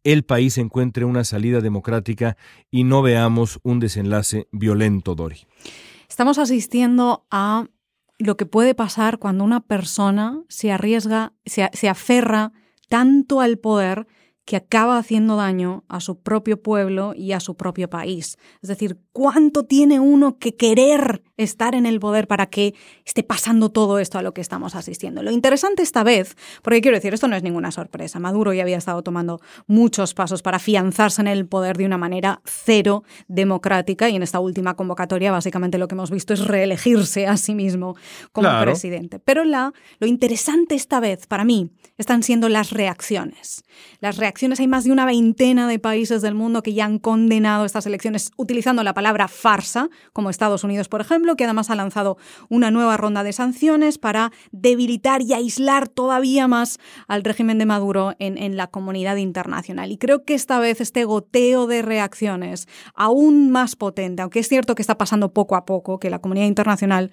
el 0.04 0.25
país 0.25 0.58
encuentre 0.58 1.04
una 1.04 1.25
salida 1.25 1.61
democrática 1.61 2.37
y 2.70 2.84
no 2.84 3.02
veamos 3.02 3.58
un 3.62 3.80
desenlace 3.80 4.46
violento, 4.52 5.14
Dori. 5.14 5.46
Estamos 6.08 6.38
asistiendo 6.38 7.26
a 7.30 7.66
lo 8.18 8.37
que 8.37 8.46
puede 8.46 8.75
pasar 8.75 9.18
cuando 9.18 9.42
una 9.42 9.61
persona 9.61 10.44
se 10.49 10.70
arriesga, 10.70 11.32
se, 11.44 11.68
se 11.73 11.88
aferra 11.88 12.52
tanto 12.88 13.40
al 13.40 13.58
poder 13.58 14.06
que 14.44 14.56
acaba 14.56 14.99
haciendo 14.99 15.37
daño 15.37 15.84
a 15.88 16.00
su 16.00 16.20
propio 16.20 16.62
pueblo 16.62 17.14
y 17.16 17.32
a 17.32 17.40
su 17.40 17.56
propio 17.56 17.88
país. 17.88 18.38
Es 18.62 18.68
decir, 18.68 19.00
¿cuánto 19.12 19.64
tiene 19.64 20.00
uno 20.00 20.38
que 20.38 20.54
querer 20.54 21.23
estar 21.36 21.74
en 21.74 21.86
el 21.86 22.00
poder 22.00 22.26
para 22.26 22.46
que 22.46 22.74
esté 23.04 23.22
pasando 23.22 23.70
todo 23.70 23.98
esto 23.98 24.18
a 24.18 24.22
lo 24.22 24.34
que 24.34 24.40
estamos 24.40 24.74
asistiendo? 24.74 25.22
Lo 25.22 25.30
interesante 25.30 25.82
esta 25.82 26.04
vez, 26.04 26.36
porque 26.62 26.80
quiero 26.80 26.96
decir, 26.96 27.14
esto 27.14 27.28
no 27.28 27.36
es 27.36 27.42
ninguna 27.42 27.70
sorpresa, 27.70 28.18
Maduro 28.18 28.52
ya 28.52 28.62
había 28.62 28.78
estado 28.78 29.02
tomando 29.02 29.40
muchos 29.66 30.14
pasos 30.14 30.42
para 30.42 30.56
afianzarse 30.56 31.20
en 31.20 31.28
el 31.28 31.46
poder 31.46 31.76
de 31.76 31.86
una 31.86 31.98
manera 31.98 32.40
cero 32.44 33.04
democrática 33.28 34.08
y 34.08 34.16
en 34.16 34.22
esta 34.22 34.40
última 34.40 34.74
convocatoria 34.74 35.32
básicamente 35.32 35.78
lo 35.78 35.88
que 35.88 35.94
hemos 35.94 36.10
visto 36.10 36.34
es 36.34 36.46
reelegirse 36.46 37.26
a 37.26 37.36
sí 37.36 37.54
mismo 37.54 37.96
como 38.32 38.48
claro. 38.48 38.72
presidente. 38.72 39.18
Pero 39.18 39.44
la, 39.44 39.72
lo 39.98 40.06
interesante 40.06 40.74
esta 40.74 41.00
vez 41.00 41.26
para 41.26 41.44
mí 41.44 41.70
están 41.98 42.22
siendo 42.22 42.48
las 42.48 42.70
reacciones. 42.70 43.64
Las 44.00 44.16
reacciones 44.16 44.60
hay 44.60 44.66
más 44.66 44.84
de 44.84 44.92
una 44.92 45.06
veintena 45.06 45.68
de 45.68 45.78
países 45.78 46.22
del 46.22 46.34
mundo 46.34 46.62
que 46.62 46.74
ya 46.74 46.84
han 46.84 46.98
condenado 46.98 47.64
estas 47.64 47.86
elecciones 47.86 48.32
utilizando 48.36 48.82
la 48.82 48.94
palabra 48.94 49.28
farsa, 49.28 49.88
como 50.12 50.30
Estados 50.30 50.64
Unidos, 50.64 50.88
por 50.88 51.00
ejemplo, 51.00 51.23
que 51.36 51.44
además 51.44 51.70
ha 51.70 51.74
lanzado 51.74 52.18
una 52.48 52.70
nueva 52.70 52.96
ronda 52.96 53.24
de 53.24 53.32
sanciones 53.32 53.98
para 53.98 54.32
debilitar 54.52 55.22
y 55.22 55.32
aislar 55.32 55.88
todavía 55.88 56.46
más 56.46 56.78
al 57.08 57.24
régimen 57.24 57.58
de 57.58 57.66
Maduro 57.66 58.14
en, 58.18 58.56
la 58.56 58.66
comunidad 58.66 59.16
internacional. 59.16 59.90
Y 59.90 59.96
creo 59.96 60.24
que 60.24 60.34
esta 60.34 60.60
vez 60.60 60.80
este 60.80 61.04
goteo 61.04 61.66
de 61.66 61.82
reacciones 61.82 62.68
aún 62.94 63.50
más 63.50 63.74
potente, 63.74 64.22
aunque 64.22 64.40
es 64.40 64.48
cierto 64.48 64.74
que 64.74 64.82
está 64.82 64.98
pasando 64.98 65.32
poco 65.32 65.56
a 65.56 65.64
poco, 65.64 65.98
que 65.98 66.10
la 66.10 66.20
comunidad 66.20 66.46
internacional, 66.46 67.10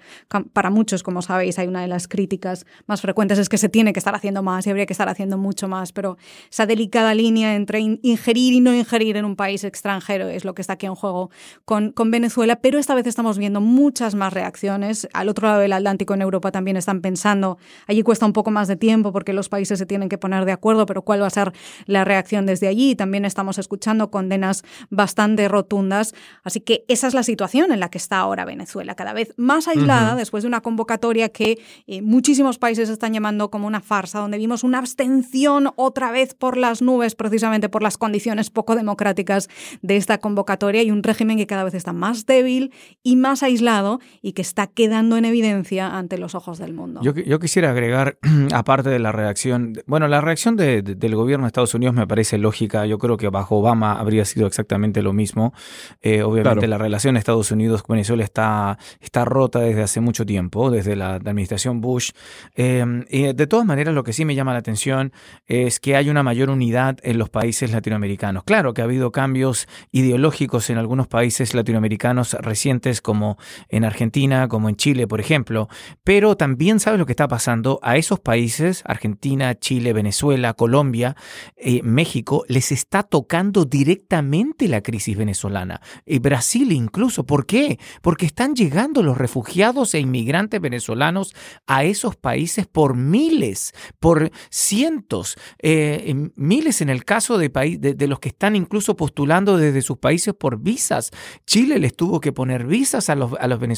para 0.52 0.70
muchos, 0.70 1.02
como 1.02 1.22
sabéis, 1.22 1.58
hay 1.58 1.66
una 1.66 1.80
de 1.80 1.88
las 1.88 2.06
críticas 2.06 2.66
más 2.86 3.00
frecuentes 3.00 3.38
es 3.38 3.48
que 3.48 3.58
se 3.58 3.68
tiene 3.68 3.92
que 3.92 4.00
estar 4.00 4.14
haciendo 4.14 4.42
más 4.42 4.66
y 4.66 4.70
habría 4.70 4.86
que 4.86 4.92
estar 4.92 5.08
haciendo 5.08 5.38
mucho 5.38 5.68
más, 5.68 5.92
pero 5.92 6.16
esa 6.50 6.66
delicada 6.66 7.14
línea 7.14 7.54
entre 7.54 7.80
ingerir 7.80 8.52
y 8.52 8.60
no 8.60 8.74
ingerir 8.74 9.16
en 9.16 9.24
un 9.24 9.36
país 9.36 9.64
extranjero 9.64 10.28
es 10.28 10.44
lo 10.44 10.54
que 10.54 10.62
está 10.62 10.74
aquí 10.74 10.86
en 10.86 10.94
juego 10.94 11.30
con, 11.64 11.92
con 11.92 12.10
Venezuela, 12.10 12.56
pero 12.56 12.78
esta 12.78 12.94
vez 12.94 13.06
estamos 13.06 13.38
viendo 13.38 13.60
muchas 14.02 14.14
más 14.16 14.32
reacciones. 14.32 15.08
Al 15.12 15.28
otro 15.28 15.46
lado 15.46 15.60
del 15.60 15.72
Atlántico, 15.72 16.12
en 16.12 16.22
Europa, 16.22 16.50
también 16.50 16.76
están 16.76 17.02
pensando, 17.02 17.58
allí 17.86 18.02
cuesta 18.02 18.26
un 18.26 18.32
poco 18.32 18.50
más 18.50 18.66
de 18.66 18.74
tiempo 18.74 19.12
porque 19.12 19.32
los 19.32 19.48
países 19.48 19.78
se 19.78 19.86
tienen 19.86 20.08
que 20.08 20.18
poner 20.18 20.44
de 20.44 20.50
acuerdo, 20.50 20.86
pero 20.86 21.02
cuál 21.02 21.22
va 21.22 21.28
a 21.28 21.30
ser 21.30 21.52
la 21.86 22.04
reacción 22.04 22.44
desde 22.44 22.66
allí. 22.66 22.96
También 22.96 23.24
estamos 23.24 23.58
escuchando 23.58 24.10
condenas 24.10 24.64
bastante 24.90 25.46
rotundas. 25.46 26.14
Así 26.42 26.58
que 26.58 26.84
esa 26.88 27.06
es 27.06 27.14
la 27.14 27.22
situación 27.22 27.70
en 27.70 27.78
la 27.78 27.90
que 27.90 27.98
está 27.98 28.18
ahora 28.18 28.44
Venezuela, 28.44 28.96
cada 28.96 29.12
vez 29.12 29.34
más 29.36 29.68
aislada 29.68 30.10
uh 30.10 30.14
-huh. 30.14 30.18
después 30.18 30.42
de 30.42 30.48
una 30.48 30.62
convocatoria 30.62 31.28
que 31.28 31.60
eh, 31.86 32.02
muchísimos 32.02 32.58
países 32.58 32.88
están 32.88 33.12
llamando 33.12 33.52
como 33.52 33.68
una 33.68 33.80
farsa, 33.80 34.18
donde 34.18 34.38
vimos 34.38 34.64
una 34.64 34.78
abstención 34.78 35.70
otra 35.76 36.10
vez 36.10 36.34
por 36.34 36.56
las 36.56 36.82
nubes 36.82 37.14
precisamente 37.14 37.68
por 37.68 37.84
las 37.84 37.98
condiciones 37.98 38.50
poco 38.50 38.74
democráticas 38.74 39.48
de 39.80 39.96
esta 39.96 40.18
convocatoria 40.18 40.82
y 40.82 40.90
un 40.90 41.04
régimen 41.04 41.38
que 41.38 41.46
cada 41.46 41.62
vez 41.62 41.74
está 41.74 41.92
más 41.92 42.26
débil 42.26 42.72
y 43.04 43.14
más 43.14 43.44
aislado 43.44 43.91
y 44.20 44.32
que 44.32 44.42
está 44.42 44.66
quedando 44.66 45.16
en 45.16 45.24
evidencia 45.24 45.96
ante 45.96 46.18
los 46.18 46.34
ojos 46.34 46.58
del 46.58 46.72
mundo. 46.72 47.00
Yo, 47.02 47.14
yo 47.14 47.38
quisiera 47.38 47.70
agregar, 47.70 48.18
aparte 48.52 48.90
de 48.90 48.98
la 48.98 49.12
reacción, 49.12 49.74
bueno, 49.86 50.08
la 50.08 50.20
reacción 50.20 50.56
de, 50.56 50.82
de, 50.82 50.94
del 50.94 51.14
gobierno 51.14 51.44
de 51.44 51.48
Estados 51.48 51.74
Unidos 51.74 51.94
me 51.94 52.06
parece 52.06 52.38
lógica. 52.38 52.86
Yo 52.86 52.98
creo 52.98 53.16
que 53.16 53.28
bajo 53.28 53.58
Obama 53.58 53.98
habría 53.98 54.24
sido 54.24 54.46
exactamente 54.46 55.02
lo 55.02 55.12
mismo. 55.12 55.52
Eh, 56.00 56.22
obviamente 56.22 56.66
claro. 56.66 56.70
la 56.70 56.78
relación 56.78 57.16
Estados 57.16 57.50
Unidos 57.50 57.82
con 57.82 57.94
Venezuela 57.94 58.24
está, 58.24 58.78
está 59.00 59.24
rota 59.24 59.60
desde 59.60 59.82
hace 59.82 60.00
mucho 60.00 60.26
tiempo, 60.26 60.70
desde 60.70 60.96
la, 60.96 61.02
la 61.02 61.30
administración 61.30 61.80
Bush. 61.80 62.10
Eh, 62.54 63.04
y 63.10 63.32
de 63.32 63.46
todas 63.46 63.66
maneras, 63.66 63.94
lo 63.94 64.04
que 64.04 64.12
sí 64.12 64.24
me 64.24 64.34
llama 64.34 64.52
la 64.52 64.58
atención 64.58 65.12
es 65.46 65.80
que 65.80 65.96
hay 65.96 66.10
una 66.10 66.22
mayor 66.22 66.50
unidad 66.50 66.98
en 67.02 67.18
los 67.18 67.30
países 67.30 67.72
latinoamericanos. 67.72 68.44
Claro 68.44 68.74
que 68.74 68.80
ha 68.80 68.84
habido 68.84 69.12
cambios 69.12 69.68
ideológicos 69.90 70.70
en 70.70 70.78
algunos 70.78 71.08
países 71.08 71.54
latinoamericanos 71.54 72.34
recientes, 72.34 73.00
como 73.00 73.38
en 73.68 73.81
en 73.82 73.86
Argentina 73.86 74.48
como 74.48 74.68
en 74.68 74.76
Chile, 74.76 75.06
por 75.06 75.20
ejemplo, 75.20 75.68
pero 76.04 76.36
también 76.36 76.80
sabes 76.80 76.98
lo 76.98 77.06
que 77.06 77.12
está 77.12 77.28
pasando 77.28 77.80
a 77.82 77.96
esos 77.96 78.20
países, 78.20 78.82
Argentina, 78.86 79.54
Chile, 79.58 79.92
Venezuela, 79.92 80.54
Colombia, 80.54 81.16
eh, 81.56 81.82
México, 81.82 82.44
les 82.48 82.72
está 82.72 83.02
tocando 83.02 83.64
directamente 83.64 84.68
la 84.68 84.82
crisis 84.82 85.16
venezolana. 85.16 85.80
Y 86.06 86.20
Brasil 86.20 86.72
incluso, 86.72 87.26
¿por 87.26 87.46
qué? 87.46 87.78
Porque 88.02 88.26
están 88.26 88.54
llegando 88.54 89.02
los 89.02 89.18
refugiados 89.18 89.94
e 89.94 90.00
inmigrantes 90.00 90.60
venezolanos 90.60 91.34
a 91.66 91.84
esos 91.84 92.16
países 92.16 92.66
por 92.66 92.96
miles, 92.96 93.72
por 93.98 94.30
cientos, 94.50 95.36
eh, 95.58 96.30
miles 96.36 96.80
en 96.80 96.88
el 96.88 97.04
caso 97.04 97.38
de, 97.38 97.48
de, 97.48 98.06
los 98.06 98.20
que 98.20 98.28
están 98.28 98.54
incluso 98.54 98.96
postulando 98.96 99.56
desde 99.56 99.82
sus 99.82 99.98
países 99.98 100.34
por 100.34 100.60
visas. 100.60 101.10
Chile 101.46 101.78
les 101.78 101.94
tuvo 101.96 102.20
que 102.20 102.32
poner 102.32 102.66
visas 102.66 103.10
a 103.10 103.14
los, 103.14 103.32
a 103.38 103.46
los 103.48 103.58
venezolanos 103.58 103.71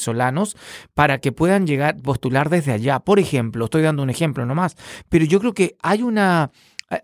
para 0.95 1.19
que 1.19 1.33
puedan 1.33 1.67
llegar, 1.67 1.97
postular 2.01 2.51
desde 2.51 2.73
allá. 2.73 3.01
Por 3.01 3.19
ejemplo, 3.19 3.65
estoy 3.67 3.83
dando 3.83 4.03
un 4.03 4.11
ejemplo 4.11 4.45
nomás, 4.47 4.77
pero 5.09 5.25
yo 5.25 5.41
creo 5.41 5.55
que 5.55 5.77
hay 5.83 6.03
una 6.03 6.51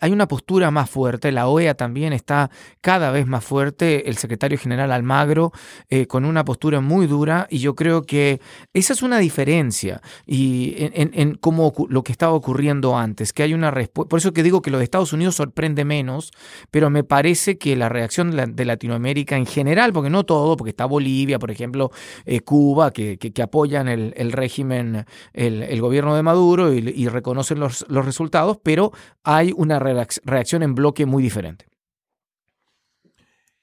hay 0.00 0.12
una 0.12 0.28
postura 0.28 0.70
más 0.70 0.88
fuerte, 0.90 1.32
la 1.32 1.48
OEA 1.48 1.74
también 1.74 2.12
está 2.12 2.50
cada 2.80 3.10
vez 3.10 3.26
más 3.26 3.44
fuerte, 3.44 4.08
el 4.08 4.16
secretario 4.16 4.58
general 4.58 4.92
Almagro 4.92 5.52
eh, 5.88 6.06
con 6.06 6.24
una 6.24 6.44
postura 6.44 6.80
muy 6.80 7.06
dura 7.06 7.46
y 7.50 7.58
yo 7.58 7.74
creo 7.74 8.02
que 8.02 8.40
esa 8.72 8.92
es 8.92 9.02
una 9.02 9.18
diferencia 9.18 10.02
y 10.26 10.74
en, 10.78 11.34
cómo 11.34 11.72
lo 11.88 12.02
que 12.02 12.12
estaba 12.12 12.32
ocurriendo 12.32 12.96
antes, 12.96 13.32
que 13.32 13.42
hay 13.42 13.54
una 13.54 13.70
respuesta, 13.70 14.08
por 14.08 14.18
eso 14.18 14.32
que 14.32 14.42
digo 14.42 14.62
que 14.62 14.70
lo 14.70 14.78
de 14.78 14.84
Estados 14.84 15.12
Unidos 15.12 15.34
sorprende 15.34 15.84
menos, 15.84 16.30
pero 16.70 16.90
me 16.90 17.04
parece 17.04 17.58
que 17.58 17.76
la 17.76 17.88
reacción 17.88 18.30
de 18.54 18.64
Latinoamérica 18.64 19.36
en 19.36 19.46
general, 19.46 19.92
porque 19.92 20.10
no 20.10 20.24
todo, 20.24 20.56
porque 20.56 20.70
está 20.70 20.86
Bolivia, 20.86 21.38
por 21.38 21.50
ejemplo, 21.50 21.90
eh, 22.24 22.40
Cuba, 22.40 22.92
que, 22.92 23.18
que, 23.18 23.42
apoyan 23.42 23.88
el, 23.88 24.12
el 24.16 24.32
régimen, 24.32 25.06
el, 25.32 25.62
el, 25.62 25.80
gobierno 25.80 26.14
de 26.14 26.22
Maduro 26.22 26.72
y, 26.72 26.78
y 26.78 27.08
reconocen 27.08 27.58
los, 27.58 27.84
los 27.88 28.04
resultados, 28.04 28.58
pero 28.62 28.92
hay 29.24 29.52
una 29.56 29.78
reacción 29.80 30.62
en 30.62 30.74
bloque 30.74 31.06
muy 31.06 31.22
diferente. 31.22 31.66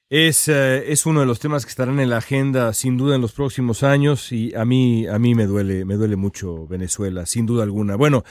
Es, 0.10 0.48
eh, 0.48 0.90
es, 0.90 1.06
uno 1.06 1.20
de 1.20 1.26
los 1.26 1.42
temas 1.42 1.66
que 1.66 1.70
estarán 1.70 2.00
en 2.00 2.10
la 2.10 2.18
agenda 2.18 2.74
sin 2.74 2.96
duda 2.96 3.16
en 3.16 3.22
los 3.22 3.34
próximos 3.34 3.84
años 3.84 4.32
y 4.32 4.56
a 4.56 4.64
mí, 4.64 5.06
a 5.06 5.20
mí 5.20 5.36
me, 5.36 5.46
duele, 5.46 5.84
me 5.84 5.96
duele 5.96 6.16
mucho 6.16 6.66
Venezuela, 6.66 7.26
sin 7.26 7.46
duda 7.46 7.64
alguna. 7.64 7.98
Bueno, 7.98 8.24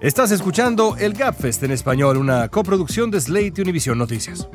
estás 0.00 0.32
escuchando 0.32 0.96
el 0.98 1.12
Gapfest 1.12 1.62
en 1.62 1.70
español, 1.70 2.16
una 2.16 2.48
coproducción 2.48 3.12
de 3.12 3.20
Slate 3.20 3.62
Univision 3.62 3.96
Noticias. 3.96 4.48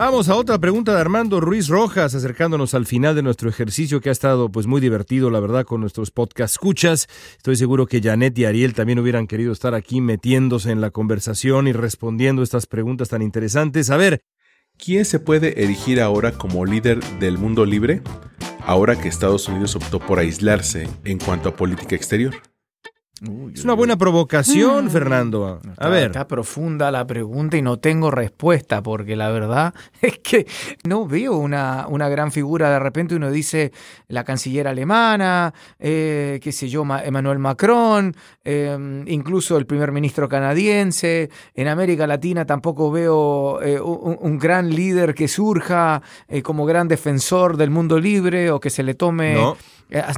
Vamos 0.00 0.30
a 0.30 0.36
otra 0.36 0.58
pregunta 0.58 0.94
de 0.94 1.00
Armando 1.02 1.42
Ruiz 1.42 1.68
Rojas, 1.68 2.14
acercándonos 2.14 2.72
al 2.72 2.86
final 2.86 3.14
de 3.14 3.20
nuestro 3.20 3.50
ejercicio 3.50 4.00
que 4.00 4.08
ha 4.08 4.12
estado 4.12 4.50
pues 4.50 4.66
muy 4.66 4.80
divertido, 4.80 5.28
la 5.28 5.40
verdad, 5.40 5.66
con 5.66 5.82
nuestros 5.82 6.10
podcast 6.10 6.54
escuchas. 6.54 7.06
Estoy 7.36 7.56
seguro 7.56 7.84
que 7.84 8.00
Janet 8.00 8.38
y 8.38 8.46
Ariel 8.46 8.72
también 8.72 8.98
hubieran 8.98 9.26
querido 9.26 9.52
estar 9.52 9.74
aquí 9.74 10.00
metiéndose 10.00 10.70
en 10.70 10.80
la 10.80 10.90
conversación 10.90 11.68
y 11.68 11.74
respondiendo 11.74 12.42
estas 12.42 12.64
preguntas 12.64 13.10
tan 13.10 13.20
interesantes. 13.20 13.90
A 13.90 13.98
ver, 13.98 14.22
¿quién 14.78 15.04
se 15.04 15.20
puede 15.20 15.62
erigir 15.62 16.00
ahora 16.00 16.32
como 16.32 16.64
líder 16.64 17.04
del 17.18 17.36
mundo 17.36 17.66
libre? 17.66 18.00
Ahora 18.60 18.98
que 18.98 19.08
Estados 19.08 19.48
Unidos 19.48 19.76
optó 19.76 20.00
por 20.00 20.18
aislarse 20.18 20.88
en 21.04 21.18
cuanto 21.18 21.50
a 21.50 21.56
política 21.56 21.94
exterior 21.94 22.32
es 23.54 23.64
una 23.64 23.74
buena 23.74 23.98
provocación, 23.98 24.86
mm. 24.86 24.90
Fernando. 24.90 25.60
A 25.76 25.88
ver. 25.88 26.06
Está 26.06 26.26
profunda 26.26 26.90
la 26.90 27.06
pregunta 27.06 27.58
y 27.58 27.62
no 27.62 27.78
tengo 27.78 28.10
respuesta, 28.10 28.82
porque 28.82 29.14
la 29.14 29.28
verdad 29.30 29.74
es 30.00 30.18
que 30.20 30.46
no 30.84 31.06
veo 31.06 31.36
una, 31.36 31.86
una 31.88 32.08
gran 32.08 32.32
figura. 32.32 32.70
De 32.70 32.78
repente 32.78 33.14
uno 33.14 33.30
dice 33.30 33.72
la 34.08 34.24
canciller 34.24 34.66
alemana, 34.68 35.52
eh, 35.78 36.40
qué 36.42 36.50
sé 36.50 36.68
yo, 36.68 36.82
Emmanuel 37.04 37.38
Macron, 37.38 38.16
em, 38.42 39.06
incluso 39.06 39.58
el 39.58 39.66
primer 39.66 39.92
ministro 39.92 40.26
canadiense. 40.28 41.28
En 41.54 41.68
América 41.68 42.06
Latina 42.06 42.46
tampoco 42.46 42.90
veo 42.90 43.60
eh, 43.60 43.78
un, 43.80 44.38
gran 44.38 44.70
líder 44.70 45.14
que 45.14 45.28
surja 45.28 46.00
eh, 46.28 46.40
como 46.40 46.64
gran 46.64 46.88
defensor 46.88 47.58
del 47.58 47.68
mundo 47.68 48.00
libre 48.00 48.50
o 48.50 48.60
que 48.60 48.70
se 48.70 48.82
le 48.82 48.94
tome. 48.94 49.36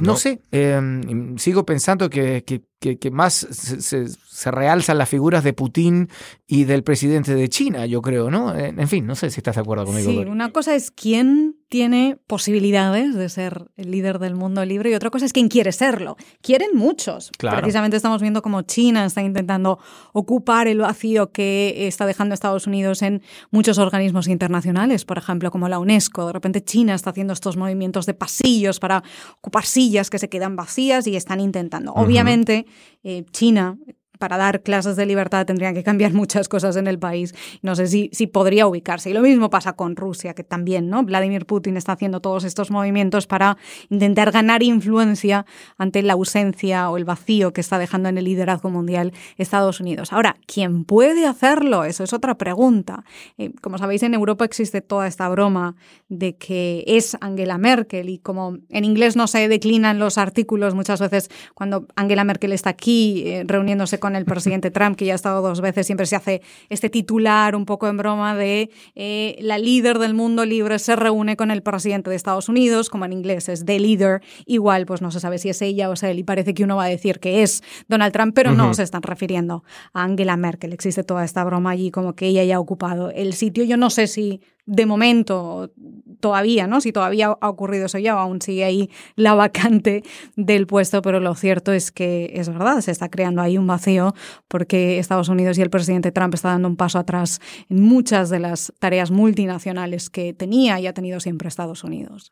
No, 0.01 0.15
sé, 0.15 0.41
em, 0.51 1.37
sigo 1.37 1.65
pensando 1.65 2.09
que, 2.09 2.43
que, 2.43 3.11
más 3.11 3.33
se, 3.33 3.81
se, 3.81 4.05
realzan 4.51 4.97
las 4.97 5.09
figuras 5.09 5.43
de 5.43 5.53
Putin 5.53 6.09
y 6.47 6.63
del 6.63 6.83
presidente 6.83 7.35
de 7.35 7.49
China, 7.49 7.85
yo 7.85 8.01
creo, 8.01 8.31
¿no? 8.31 8.55
En 8.55 8.87
fin, 8.87 9.05
no 9.05 9.15
sé 9.15 9.29
si 9.29 9.39
estás 9.39 9.55
de 9.55 9.61
acuerdo 9.61 9.85
conmigo. 9.85 10.09
Sí, 10.09 10.17
una 10.17 10.51
cosa 10.51 10.75
es 10.75 10.91
quién 10.91 11.55
tiene 11.73 12.19
posibilidades 12.27 13.15
de 13.15 13.29
ser 13.29 13.71
el 13.77 13.89
líder 13.89 14.19
del 14.19 14.35
mundo 14.35 14.63
libre 14.63 14.91
y 14.91 14.93
otra 14.93 15.09
cosa 15.09 15.25
es 15.25 15.33
quién 15.33 15.47
quiere 15.47 15.71
serlo. 15.71 16.17
Quieren 16.41 16.69
muchos. 16.75 17.31
Precisamente 17.39 17.97
estamos 17.97 18.21
viendo 18.21 18.43
cómo 18.43 18.61
China 18.61 19.05
está 19.05 19.23
intentando 19.23 19.79
ocupar 20.13 20.67
el 20.67 20.77
vacío 20.77 21.31
que 21.31 21.87
está 21.87 22.05
dejando 22.05 22.35
Estados 22.35 22.67
Unidos 22.67 23.01
en 23.01 23.23
muchos 23.49 23.79
organismos 23.79 24.27
internacionales, 24.27 25.03
por 25.03 25.17
ejemplo, 25.17 25.49
como 25.49 25.67
la 25.67 25.79
UNESCO. 25.79 26.27
De 26.27 26.33
repente 26.33 26.63
China 26.63 26.93
está 26.93 27.09
haciendo 27.09 27.33
estos 27.33 27.57
movimientos 27.57 28.05
de 28.05 28.13
pasillos 28.13 28.79
para 28.79 29.03
ocupar 29.39 29.65
sillas 29.65 30.11
que 30.11 30.19
se 30.19 30.29
quedan 30.29 30.55
vacías 30.55 31.07
y 31.07 31.15
están 31.15 31.39
intentando. 31.39 31.91
Obviamente, 31.93 32.67
eh, 33.03 33.25
China 33.31 33.79
para 34.23 34.37
dar 34.37 34.61
clases 34.61 34.95
de 34.95 35.05
libertad 35.05 35.45
tendrían 35.45 35.73
que 35.73 35.83
cambiar 35.83 36.13
muchas 36.21 36.47
cosas 36.47 36.77
en 36.77 36.87
el 36.87 36.97
país. 36.97 37.35
No 37.61 37.75
sé 37.75 37.87
si, 37.87 38.09
si 38.13 38.25
podría 38.25 38.67
ubicarse. 38.67 39.09
Y 39.09 39.13
lo 39.13 39.19
mismo 39.19 39.49
pasa 39.49 39.73
con 39.73 39.97
Rusia, 39.97 40.33
que 40.33 40.45
también, 40.45 40.89
¿no? 40.89 41.03
Vladimir 41.03 41.45
Putin 41.45 41.75
está 41.75 41.91
haciendo 41.91 42.21
todos 42.21 42.45
estos 42.45 42.71
movimientos 42.71 43.27
para 43.27 43.57
intentar 43.89 44.31
ganar 44.31 44.63
influencia 44.63 45.45
ante 45.77 46.01
la 46.03 46.13
ausencia 46.13 46.89
o 46.89 46.95
el 46.95 47.03
vacío 47.03 47.51
que 47.51 47.59
está 47.59 47.77
dejando 47.77 48.07
en 48.07 48.17
el 48.17 48.23
liderazgo 48.23 48.69
mundial 48.69 49.11
Estados 49.37 49.81
Unidos. 49.81 50.13
Ahora, 50.13 50.37
¿quién 50.45 50.85
puede 50.85 51.27
hacerlo? 51.27 51.83
Eso 51.83 52.05
es 52.05 52.13
otra 52.13 52.37
pregunta. 52.37 53.03
Eh, 53.37 53.51
como 53.59 53.77
sabéis, 53.77 54.03
en 54.03 54.13
Europa 54.13 54.45
existe 54.45 54.79
toda 54.79 55.05
esta 55.05 55.27
broma 55.27 55.75
de 56.07 56.37
que 56.37 56.85
es 56.87 57.17
Angela 57.19 57.57
Merkel 57.57 58.07
y 58.07 58.19
como 58.19 58.59
en 58.69 58.85
inglés 58.85 59.17
no 59.17 59.27
se 59.27 59.49
declinan 59.49 59.99
los 59.99 60.17
artículos 60.17 60.75
muchas 60.75 61.01
veces 61.01 61.29
cuando 61.53 61.87
Angela 61.97 62.23
Merkel 62.23 62.53
está 62.53 62.69
aquí 62.69 63.23
eh, 63.25 63.43
reuniéndose 63.45 63.99
con 63.99 64.12
el 64.15 64.25
presidente 64.25 64.71
Trump, 64.71 64.97
que 64.97 65.05
ya 65.05 65.13
ha 65.13 65.15
estado 65.15 65.41
dos 65.41 65.61
veces, 65.61 65.85
siempre 65.85 66.05
se 66.05 66.15
hace 66.15 66.41
este 66.69 66.89
titular 66.89 67.55
un 67.55 67.65
poco 67.65 67.87
en 67.87 67.97
broma 67.97 68.35
de 68.35 68.69
eh, 68.95 69.37
la 69.39 69.57
líder 69.57 69.99
del 69.99 70.13
mundo 70.13 70.45
libre 70.45 70.79
se 70.79 70.95
reúne 70.95 71.35
con 71.35 71.51
el 71.51 71.61
presidente 71.61 72.09
de 72.09 72.15
Estados 72.15 72.49
Unidos, 72.49 72.89
como 72.89 73.05
en 73.05 73.13
inglés 73.13 73.49
es 73.49 73.65
the 73.65 73.79
leader, 73.79 74.21
igual 74.45 74.85
pues 74.85 75.01
no 75.01 75.11
se 75.11 75.19
sabe 75.19 75.37
si 75.37 75.49
es 75.49 75.61
ella 75.61 75.89
o 75.89 75.93
es 75.93 76.03
él 76.03 76.19
y 76.19 76.23
parece 76.23 76.53
que 76.53 76.63
uno 76.63 76.75
va 76.75 76.85
a 76.85 76.89
decir 76.89 77.19
que 77.19 77.43
es 77.43 77.63
Donald 77.87 78.13
Trump, 78.13 78.33
pero 78.35 78.51
no 78.51 78.73
se 78.73 78.83
están 78.83 79.01
refiriendo 79.01 79.63
a 79.93 80.03
Angela 80.03 80.37
Merkel. 80.37 80.73
Existe 80.73 81.03
toda 81.03 81.23
esta 81.23 81.43
broma 81.43 81.71
allí 81.71 81.91
como 81.91 82.13
que 82.13 82.27
ella 82.27 82.43
ya 82.43 82.57
ha 82.57 82.59
ocupado 82.59 83.09
el 83.11 83.33
sitio. 83.33 83.63
Yo 83.63 83.77
no 83.77 83.89
sé 83.89 84.07
si 84.07 84.41
de 84.65 84.85
momento 84.85 85.71
todavía, 86.19 86.67
¿no? 86.67 86.79
Si 86.79 86.93
todavía 86.93 87.37
ha 87.39 87.49
ocurrido 87.49 87.87
eso 87.87 87.99
ya, 87.99 88.13
aún 88.13 88.41
sigue 88.41 88.63
ahí 88.63 88.89
la 89.15 89.33
vacante 89.33 90.03
del 90.35 90.67
puesto, 90.67 91.01
pero 91.01 91.19
lo 91.19 91.35
cierto 91.35 91.73
es 91.73 91.91
que 91.91 92.31
es 92.35 92.47
verdad, 92.47 92.79
se 92.81 92.91
está 92.91 93.09
creando 93.09 93.41
ahí 93.41 93.57
un 93.57 93.67
vacío 93.67 94.13
porque 94.47 94.99
Estados 94.99 95.27
Unidos 95.27 95.57
y 95.57 95.61
el 95.61 95.69
presidente 95.69 96.11
Trump 96.11 96.33
está 96.33 96.49
dando 96.49 96.69
un 96.69 96.77
paso 96.77 96.97
atrás 96.97 97.41
en 97.69 97.81
muchas 97.81 98.29
de 98.29 98.39
las 98.39 98.73
tareas 98.79 99.11
multinacionales 99.11 100.09
que 100.09 100.33
tenía 100.33 100.79
y 100.79 100.87
ha 100.87 100.93
tenido 100.93 101.19
siempre 101.19 101.49
Estados 101.49 101.83
Unidos. 101.83 102.31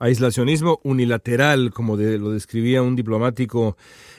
Aislacionismo 0.00 0.78
unilateral, 0.84 1.72
como 1.72 1.96
lo 1.96 2.30
describía 2.30 2.82
un 2.82 2.94
diplomático 2.94 3.76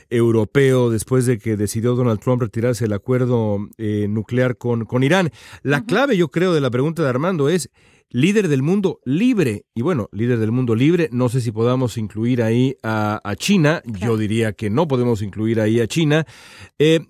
europeo 0.10 0.90
después 0.90 1.26
de 1.26 1.38
que 1.38 1.58
decidió 1.58 1.96
Donald 1.96 2.20
Trump 2.20 2.42
retirarse 2.42 2.86
del 2.86 2.94
acuerdo 2.94 3.68
eh, 3.78 4.08
nuclear 4.10 4.58
con, 4.58 4.86
con 4.86 5.04
Irán. 5.04 5.32
La 5.64 5.84
clave, 5.86 6.18
yo 6.18 6.30
creo, 6.30 6.54
de 6.54 6.62
la 6.62 6.72
pregunta 6.72 7.04
de 7.04 7.10
Armando 7.10 7.50
es 7.50 7.70
líder 8.12 8.48
del 8.48 8.64
mundo 8.64 9.00
libre. 9.06 9.66
Y 9.76 9.82
bueno, 9.82 10.10
líder 10.12 10.40
del 10.40 10.52
mundo 10.52 10.76
libre, 10.76 11.10
no 11.12 11.30
sé 11.30 11.42
si 11.42 11.52
podamos 11.52 11.98
incluir 11.98 12.42
ahí 12.42 12.76
a, 12.84 13.22
China. 13.38 13.82
Yo 13.86 14.18
diría 14.18 14.54
que 14.54 14.70
no 14.70 14.88
podemos 14.88 15.22
incluir 15.22 15.62
ahí 15.62 15.80
a 15.80 15.88
China. 15.88 16.26
Eh, 16.80 17.02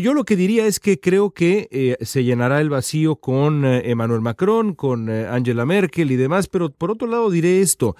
yo, 0.00 0.14
lo 0.14 0.24
que 0.24 0.36
diría 0.36 0.66
es 0.66 0.78
que 0.78 1.00
creo 1.00 1.32
que 1.32 1.68
eh, 1.70 1.96
se 2.00 2.24
llenará 2.24 2.60
el 2.60 2.70
vacío 2.70 3.16
con 3.16 3.64
Emmanuel 3.64 4.20
Macron, 4.20 4.74
con 4.74 5.10
Angela 5.10 5.66
Merkel 5.66 6.12
y 6.12 6.16
demás. 6.16 6.48
Pero 6.48 6.70
por 6.70 6.92
otro 6.92 7.08
lado 7.08 7.30
diré 7.30 7.60
esto. 7.60 7.96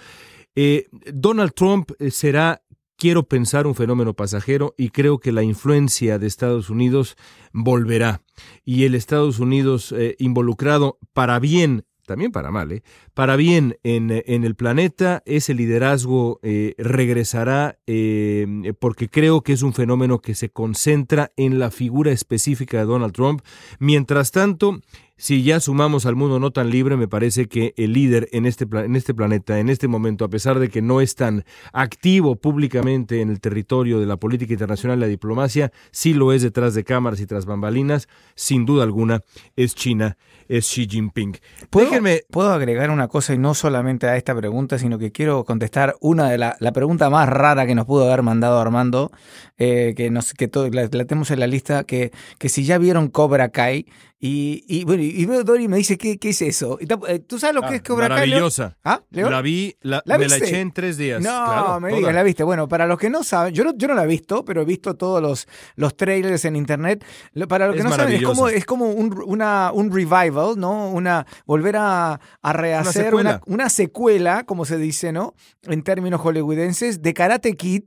Donald 1.12 1.52
Trump 1.52 1.90
será 2.08 2.62
quiero 2.96 3.24
pensar 3.24 3.66
un 3.66 3.74
fenómeno 3.74 4.14
pasajero 4.14 4.74
y 4.76 4.90
creo 4.90 5.18
que 5.18 5.32
la 5.32 5.42
influencia 5.42 6.18
de 6.18 6.26
Estados 6.26 6.70
Unidos 6.70 7.16
volverá. 7.52 8.22
Y 8.64 8.84
el 8.84 8.94
Estados 8.94 9.38
Unidos 9.38 9.92
eh, 9.92 10.16
involucrado 10.18 10.98
para 11.12 11.38
bien, 11.38 11.84
también 12.06 12.32
para 12.32 12.50
mal, 12.50 12.72
eh, 12.72 12.82
para 13.14 13.36
bien 13.36 13.78
en, 13.82 14.10
en, 14.10 14.44
el 14.44 14.54
planeta, 14.54 15.22
ese 15.26 15.54
liderazgo 15.54 16.38
eh, 16.42 16.74
regresará 16.78 17.78
porque 18.78 19.08
creo 19.08 19.42
que 19.42 19.52
es 19.52 19.62
un 19.62 19.72
fenómeno 19.72 20.20
que 20.20 20.34
se 20.34 20.50
concentra 20.50 21.32
en 21.36 21.58
la 21.58 21.70
figura 21.70 22.12
específica 22.12 22.78
de 22.78 22.84
Donald 22.84 23.12
Trump. 23.12 23.42
Mientras 23.78 24.30
tanto, 24.30 24.80
si 25.18 25.42
ya 25.42 25.60
sumamos 25.60 26.04
al 26.04 26.14
mundo 26.14 26.38
no 26.38 26.50
tan 26.50 26.70
libre, 26.70 26.96
me 26.96 27.08
parece 27.08 27.46
que 27.46 27.72
el 27.76 27.94
líder 27.94 28.28
en 28.32 28.44
este, 28.44 28.66
en 28.70 28.96
este 28.96 29.14
planeta, 29.14 29.58
en 29.58 29.70
este 29.70 29.88
momento, 29.88 30.24
a 30.24 30.28
pesar 30.28 30.58
de 30.58 30.68
que 30.68 30.82
no 30.82 31.00
es 31.00 31.14
tan 31.14 31.44
activo 31.72 32.36
públicamente 32.36 33.22
en 33.22 33.30
el 33.30 33.40
territorio 33.40 33.98
de 33.98 34.06
la 34.06 34.18
política 34.18 34.52
internacional 34.52 34.98
y 34.98 35.00
la 35.00 35.06
diplomacia, 35.06 35.72
sí 35.90 36.12
lo 36.12 36.32
es 36.32 36.42
detrás 36.42 36.74
de 36.74 36.84
cámaras 36.84 37.20
y 37.20 37.26
tras 37.26 37.46
bambalinas, 37.46 38.08
sin 38.34 38.66
duda 38.66 38.82
alguna, 38.82 39.22
es 39.56 39.74
China, 39.74 40.18
es 40.48 40.66
Xi 40.66 40.86
Jinping. 40.86 41.38
¿Puedo, 41.70 41.90
¿Puedo 42.30 42.52
agregar 42.52 42.90
una 42.90 43.08
cosa 43.08 43.32
y 43.32 43.38
no 43.38 43.54
solamente 43.54 44.06
a 44.06 44.16
esta 44.16 44.34
pregunta, 44.34 44.78
sino 44.78 44.98
que 44.98 45.12
quiero 45.12 45.44
contestar 45.44 45.96
una 46.00 46.28
de 46.28 46.36
la, 46.36 46.56
la 46.60 46.72
pregunta 46.72 47.08
más 47.08 47.28
rara 47.28 47.66
que 47.66 47.74
nos 47.74 47.86
pudo 47.86 48.06
haber 48.06 48.22
mandado 48.22 48.60
Armando, 48.60 49.10
eh, 49.56 49.94
que, 49.96 50.10
nos, 50.10 50.34
que 50.34 50.46
todo, 50.46 50.68
la, 50.68 50.82
la, 50.82 51.04
tenemos 51.06 51.30
en 51.30 51.40
la 51.40 51.46
lista, 51.46 51.84
que, 51.84 52.12
que 52.38 52.50
si 52.50 52.64
ya 52.64 52.76
vieron 52.76 53.08
Cobra 53.08 53.48
Kai, 53.48 53.86
y, 54.18 54.64
y, 54.66 54.84
bueno, 54.84 55.02
y 55.02 55.26
veo 55.26 55.44
Dori 55.44 55.64
y 55.64 55.68
me 55.68 55.76
dice, 55.76 55.98
¿qué, 55.98 56.18
qué 56.18 56.30
es 56.30 56.40
eso? 56.40 56.78
Eh, 56.80 57.18
¿Tú 57.18 57.38
sabes 57.38 57.54
lo 57.54 57.60
que 57.60 57.74
ah, 57.74 57.76
es 57.76 57.82
Cobra 57.82 58.08
Kai? 58.08 58.30
Maravillosa. 58.30 58.78
¿Ah? 58.82 59.02
La 59.10 59.42
vi, 59.42 59.76
la, 59.82 60.02
¿La 60.06 60.16
me 60.16 60.26
la 60.26 60.38
eché 60.38 60.60
en 60.60 60.72
tres 60.72 60.96
días. 60.96 61.20
No, 61.20 61.28
claro, 61.28 61.80
me 61.80 61.92
digas, 61.92 62.14
la 62.14 62.22
viste. 62.22 62.42
Bueno, 62.42 62.66
para 62.66 62.86
los 62.86 62.98
que 62.98 63.10
no 63.10 63.22
saben, 63.24 63.52
yo 63.52 63.62
no, 63.62 63.74
yo 63.76 63.88
no 63.88 63.94
la 63.94 64.04
he 64.04 64.06
visto, 64.06 64.42
pero 64.44 64.62
he 64.62 64.64
visto 64.64 64.94
todos 64.94 65.20
los, 65.20 65.46
los 65.74 65.98
trailers 65.98 66.46
en 66.46 66.56
internet. 66.56 67.04
Para 67.46 67.66
los 67.66 67.74
que 67.74 67.80
Es 67.80 67.84
no 67.84 67.92
saben, 67.94 68.14
es 68.14 68.22
como, 68.22 68.48
es 68.48 68.64
como 68.64 68.86
un, 68.86 69.22
una, 69.26 69.70
un 69.72 69.92
revival, 69.92 70.54
¿no? 70.56 70.88
Una, 70.88 71.26
volver 71.44 71.76
a, 71.76 72.18
a 72.40 72.52
rehacer 72.54 73.04
secuela. 73.06 73.42
una, 73.44 73.54
una 73.54 73.68
secuela, 73.68 74.44
como 74.44 74.64
se 74.64 74.78
dice, 74.78 75.12
¿no? 75.12 75.34
En 75.64 75.82
términos 75.82 76.22
hollywoodenses, 76.22 77.02
de 77.02 77.12
Karate 77.12 77.54
Kid. 77.54 77.84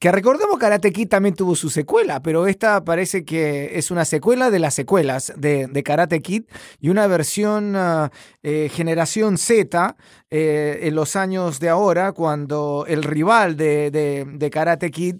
Que 0.00 0.12
recordemos 0.12 0.58
Karate 0.60 0.92
Kid 0.92 1.08
también 1.08 1.34
tuvo 1.34 1.56
su 1.56 1.70
secuela, 1.70 2.22
pero 2.22 2.46
esta 2.46 2.84
parece 2.84 3.24
que 3.24 3.76
es 3.76 3.90
una 3.90 4.04
secuela 4.04 4.48
de 4.48 4.60
las 4.60 4.74
secuelas 4.74 5.32
de, 5.36 5.82
Karate 5.84 6.22
Kid 6.22 6.44
y 6.80 6.90
una 6.90 7.08
versión 7.08 7.74
ah, 7.74 8.12
eh, 8.44 8.70
generación 8.72 9.38
Z 9.38 9.96
eh, 10.30 10.78
en 10.82 10.94
los 10.94 11.16
años 11.16 11.58
de 11.58 11.68
ahora, 11.68 12.12
cuando 12.12 12.84
el 12.86 13.02
rival 13.02 13.56
de- 13.56 13.90
de 13.90 14.50
Karate 14.50 14.92
Kid, 14.92 15.16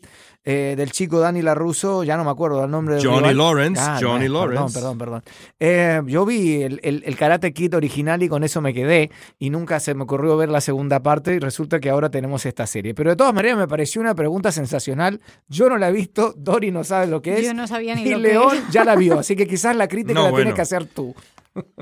eh, 0.51 0.75
del 0.79 0.93
chico 0.93 1.21
Danny 1.21 1.43
LaRusso, 1.43 2.05
ya 2.05 2.17
no 2.17 2.25
me 2.25 2.31
acuerdo 2.31 2.65
el 2.65 2.71
nombre 2.71 2.95
del 2.95 3.05
Johnny 3.05 3.19
rival. 3.19 3.37
Lawrence, 3.37 3.83
Ah, 3.85 3.99
Johnny 4.01 4.29
no, 4.29 4.33
Lawrence. 4.47 4.73
Perdón, 4.73 4.97
perdón, 4.97 5.23
perdón. 5.23 5.23
Eh, 5.61 6.01
yo 6.07 6.25
vi 6.25 6.63
el, 6.63 6.81
el- 6.83 7.03
el 7.05 7.17
Karate 7.17 7.53
Kid 7.53 7.75
original 7.77 8.23
y 8.23 8.29
con 8.31 8.45
eso 8.45 8.63
me 8.63 8.73
quedé 8.73 9.11
y 9.39 9.51
nunca 9.51 9.79
se 9.79 9.93
me 9.95 10.05
ocurrió 10.05 10.39
ver 10.39 10.49
la 10.49 10.63
segunda 10.63 11.01
parte 11.03 11.35
y 11.35 11.39
resulta 11.39 11.81
que 11.81 11.91
ahora 11.91 12.09
tenemos 12.11 12.47
esta 12.47 12.67
serie. 12.67 12.95
Pero 12.95 13.11
de 13.11 13.17
todas 13.17 13.35
maneras 13.35 13.59
me 13.59 13.69
pareció 13.69 14.01
una 14.01 14.15
pregunta 14.15 14.51
sensacional. 14.51 15.21
Yo 15.49 15.69
no 15.69 15.77
la 15.77 15.91
he 15.91 15.93
visto, 15.93 16.33
Dori 16.37 16.71
no 16.71 16.83
sabe 16.83 17.09
lo 17.09 17.21
que 17.21 17.35
es. 17.41 17.45
Yo 17.45 17.53
no 17.53 17.67
sabía 17.67 17.95
ni 17.95 18.03
y 18.05 18.11
lo 18.11 18.17
que 18.17 18.23
León 18.23 18.57
era. 18.57 18.71
ya 18.71 18.85
la 18.85 18.97
vio, 18.97 19.19
así 19.19 19.37
que 19.37 19.47
quizás 19.47 19.77
la 19.77 19.87
crítica 19.87 20.15
No, 20.15 20.25
la 20.25 20.31
bueno. 20.31 20.45
tienes 20.45 20.55
que 20.55 20.63
hacer 20.63 20.87
tú. 20.87 21.15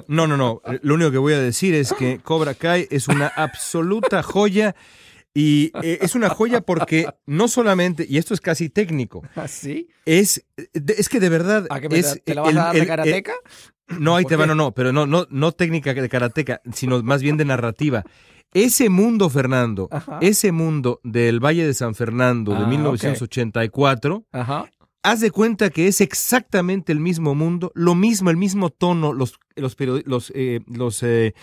No, 0.09 0.27
no, 0.27 0.37
no. 0.37 0.61
Lo 0.83 0.95
único 0.95 1.11
que 1.11 1.19
voy 1.19 1.35
a 1.35 1.39
decir 1.39 1.75
es 1.75 1.93
que 1.93 2.19
Cobra 2.19 2.55
Kai 2.55 2.89
es 2.91 3.09
una 3.09 3.27
absoluta 3.29 4.23
joya 4.23 4.75
y 5.39 5.71
eh, 5.83 5.99
es 6.01 6.15
una 6.15 6.31
joya 6.31 6.63
porque 6.63 7.07
no 7.27 7.47
solamente, 7.49 8.07
y 8.09 8.17
esto 8.17 8.33
es 8.33 8.41
casi 8.41 8.71
técnico, 8.71 9.23
¿Así? 9.37 9.89
es, 10.07 10.45
de- 10.73 10.95
es 10.97 11.09
que 11.11 11.21
de 11.21 11.29
verdad 11.29 11.67
¿A 11.69 11.79
qué 11.81 11.89
me- 11.91 11.99
es 11.99 12.23
¿Te 12.25 12.35
la 12.35 12.41
vas 12.43 12.51
el- 12.53 12.59
a 12.59 12.63
dar 12.65 12.73
de 12.75 12.81
el- 12.81 12.87
karateca? 12.87 13.33
No, 13.99 14.17
ahí 14.17 14.25
¿Por 14.25 14.31
te 14.31 14.37
va, 14.37 14.45
qué? 14.45 14.49
no, 14.49 14.55
no, 14.55 14.73
pero 14.73 14.93
no, 14.93 15.07
no, 15.07 15.27
no 15.31 15.53
técnica 15.53 15.93
de 15.95 16.09
karateca, 16.09 16.61
sino 16.73 17.03
más 17.03 17.23
bien 17.23 17.37
de 17.37 17.45
narrativa. 17.45 18.03
Ese 18.55 18.89
mundo, 18.89 19.29
Fernando, 19.29 19.89
Ajá. 19.91 20.19
ese 20.23 20.51
mundo 20.53 21.01
del 21.05 21.39
Valle 21.45 21.67
de 21.67 21.75
San 21.75 21.95
Fernando 21.95 22.53
de 22.53 22.59
Ah, 22.59 22.63
ok. 22.63 22.69
1984, 22.71 24.25
Ajá. 24.33 24.71
Haz 25.07 25.21
de 25.21 25.31
cuenta 25.31 25.71
que 25.71 25.87
es 25.89 26.01
exactamente 26.01 26.93
el 26.93 27.01
mismo 27.01 27.35
mundo, 27.35 27.71
lo 27.75 27.95
mismo, 27.95 28.31
el 28.31 28.37
mismo 28.37 28.71
tono, 28.71 29.13
los, 29.13 29.39
los, 29.55 29.77
los, 30.05 30.33
eh, 30.35 30.61
los 30.67 31.03
eh, 31.03 31.35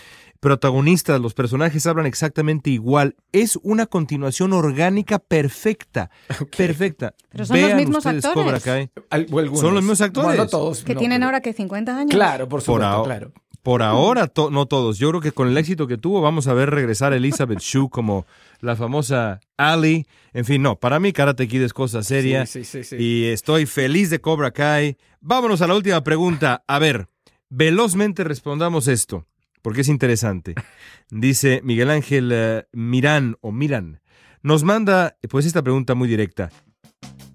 protagonistas, 0.41 1.21
los 1.21 1.34
personajes 1.34 1.86
hablan 1.88 2.06
exactamente 2.06 2.69
igual. 2.69 3.15
Es 3.32 3.58
una 3.63 3.86
continuación 3.86 4.52
orgánica 4.54 5.19
perfecta, 5.19 6.12
perfecta. 6.58 7.15
Pero 7.30 7.45
son 7.45 7.58
los 7.60 7.65
Vean 7.67 7.78
mismos 7.78 8.06
ustedes 8.06 8.26
actores. 8.26 8.45
Cobra 8.45 8.60
Kai. 8.60 8.89
Al- 9.10 9.28
o 9.32 9.39
algunos. 9.39 9.62
Son 9.62 9.73
los 9.73 9.84
mismos 9.84 10.02
actores. 10.02 10.28
Bueno, 10.28 10.43
no 10.43 10.49
todos. 10.49 10.84
Que 10.84 10.93
no, 10.95 10.99
tienen 10.99 11.19
pero- 11.19 11.26
ahora 11.28 11.41
que 11.41 11.54
50 11.54 11.97
años. 11.97 12.12
Claro, 12.12 12.49
por 12.49 12.62
supuesto, 12.62 12.86
ahora- 12.86 13.04
claro. 13.06 13.32
Por 13.63 13.82
ahora, 13.82 14.28
to- 14.28 14.52
no 14.52 14.65
todos. 14.65 14.97
Yo 14.99 15.10
creo 15.10 15.21
que 15.21 15.32
con 15.32 15.47
el 15.47 15.58
éxito 15.58 15.88
que 15.88 15.97
tuvo, 15.97 16.19
vamos 16.21 16.47
a 16.47 16.54
ver 16.54 16.69
regresar 16.69 17.13
a 17.13 17.15
Elizabeth 17.15 17.60
Shue 17.62 17.89
como 17.89 18.26
la 18.60 18.76
famosa 18.76 19.39
Ali. 19.58 20.06
En 20.34 20.43
fin, 20.45 20.62
no, 20.62 20.76
para 20.80 20.99
mí 20.99 21.13
Karate 21.13 21.47
Kid 21.47 21.62
es 21.62 21.73
cosa 21.73 22.04
seria. 22.04 22.45
Sí, 22.45 22.65
sí, 22.65 22.84
sí, 22.84 22.97
sí. 22.97 23.04
Y 23.04 23.26
estoy 23.26 23.65
feliz 23.65 24.10
de 24.10 24.19
Cobra 24.19 24.52
Kai. 24.52 24.97
Vámonos 25.21 25.62
a 25.62 25.67
la 25.67 25.76
última 25.76 26.04
pregunta. 26.04 26.63
A 26.67 26.78
ver, 26.78 27.08
velozmente 27.49 28.26
respondamos 28.26 28.89
esto, 28.89 29.26
porque 29.62 29.82
es 29.82 29.88
interesante. 29.88 30.56
Dice 31.10 31.62
Miguel 31.63 31.89
Ángel 31.89 32.32
eh, 32.34 32.65
Mirán 32.73 33.38
o 33.39 33.52
Miran. 33.54 34.02
Nos 34.41 34.65
manda 34.65 35.15
pues 35.30 35.45
esta 35.45 35.62
pregunta 35.62 35.95
muy 35.95 36.10
directa. 36.10 36.49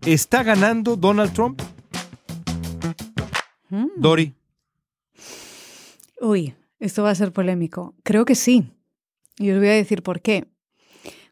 ¿Está 0.04 0.42
ganando 0.42 0.94
Donald 0.96 1.32
Trump? 1.32 1.62
Mm. 3.70 3.86
Dori. 3.96 4.34
Uy, 6.20 6.54
esto 6.80 7.02
va 7.02 7.10
a 7.10 7.14
ser 7.14 7.32
polémico. 7.32 7.94
Creo 8.02 8.24
que 8.24 8.34
sí. 8.34 8.72
Y 9.38 9.50
os 9.50 9.58
voy 9.58 9.68
a 9.68 9.72
decir 9.72 10.02
por 10.02 10.20
qué. 10.20 10.48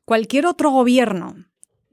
Cualquier 0.05 0.46
otro 0.46 0.70
gobierno 0.70 1.46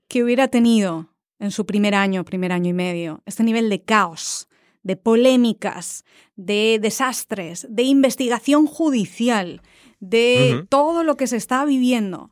que 0.08 0.24
hubiera 0.24 0.48
tenido 0.48 1.10
en 1.40 1.52
su 1.52 1.66
primer 1.66 1.96
año, 1.96 2.24
primer 2.24 2.52
año 2.52 2.70
y 2.70 2.74
medio, 2.74 3.24
este 3.26 3.44
nivel 3.44 3.70
de 3.70 3.84
caos, 3.84 4.48
de 4.84 4.96
polémicas, 4.96 6.06
de 6.36 6.78
desastres, 6.82 7.66
de 7.70 7.84
investigación 7.84 8.68
judicial, 8.68 9.62
de 10.00 10.66
todo 10.70 11.04
lo 11.04 11.18
que 11.18 11.28
se 11.28 11.38
está 11.38 11.66
viviendo, 11.66 12.30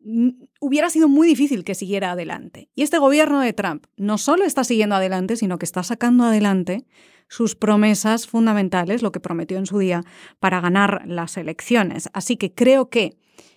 mm, 0.00 0.30
hubiera 0.60 0.90
sido 0.90 1.08
muy 1.08 1.28
difícil 1.28 1.62
que 1.62 1.74
siguiera 1.74 2.12
adelante. 2.12 2.70
Y 2.74 2.82
este 2.82 2.98
gobierno 2.98 3.40
de 3.40 3.52
Trump 3.52 3.86
no 3.96 4.18
solo 4.18 4.44
está 4.44 4.64
siguiendo 4.64 4.96
adelante, 4.96 5.36
sino 5.36 5.58
que 5.58 5.66
está 5.66 5.82
sacando 5.82 6.24
adelante 6.24 6.86
sus 7.28 7.54
promesas 7.54 8.26
fundamentales, 8.26 9.02
lo 9.02 9.12
que 9.12 9.20
prometió 9.20 9.58
en 9.58 9.66
su 9.66 9.78
día 9.78 10.04
para 10.40 10.60
ganar 10.60 11.02
las 11.06 11.36
elecciones. 11.36 12.08
Así 12.12 12.36
que 12.36 12.52
creo 12.52 12.88
que 12.88 13.16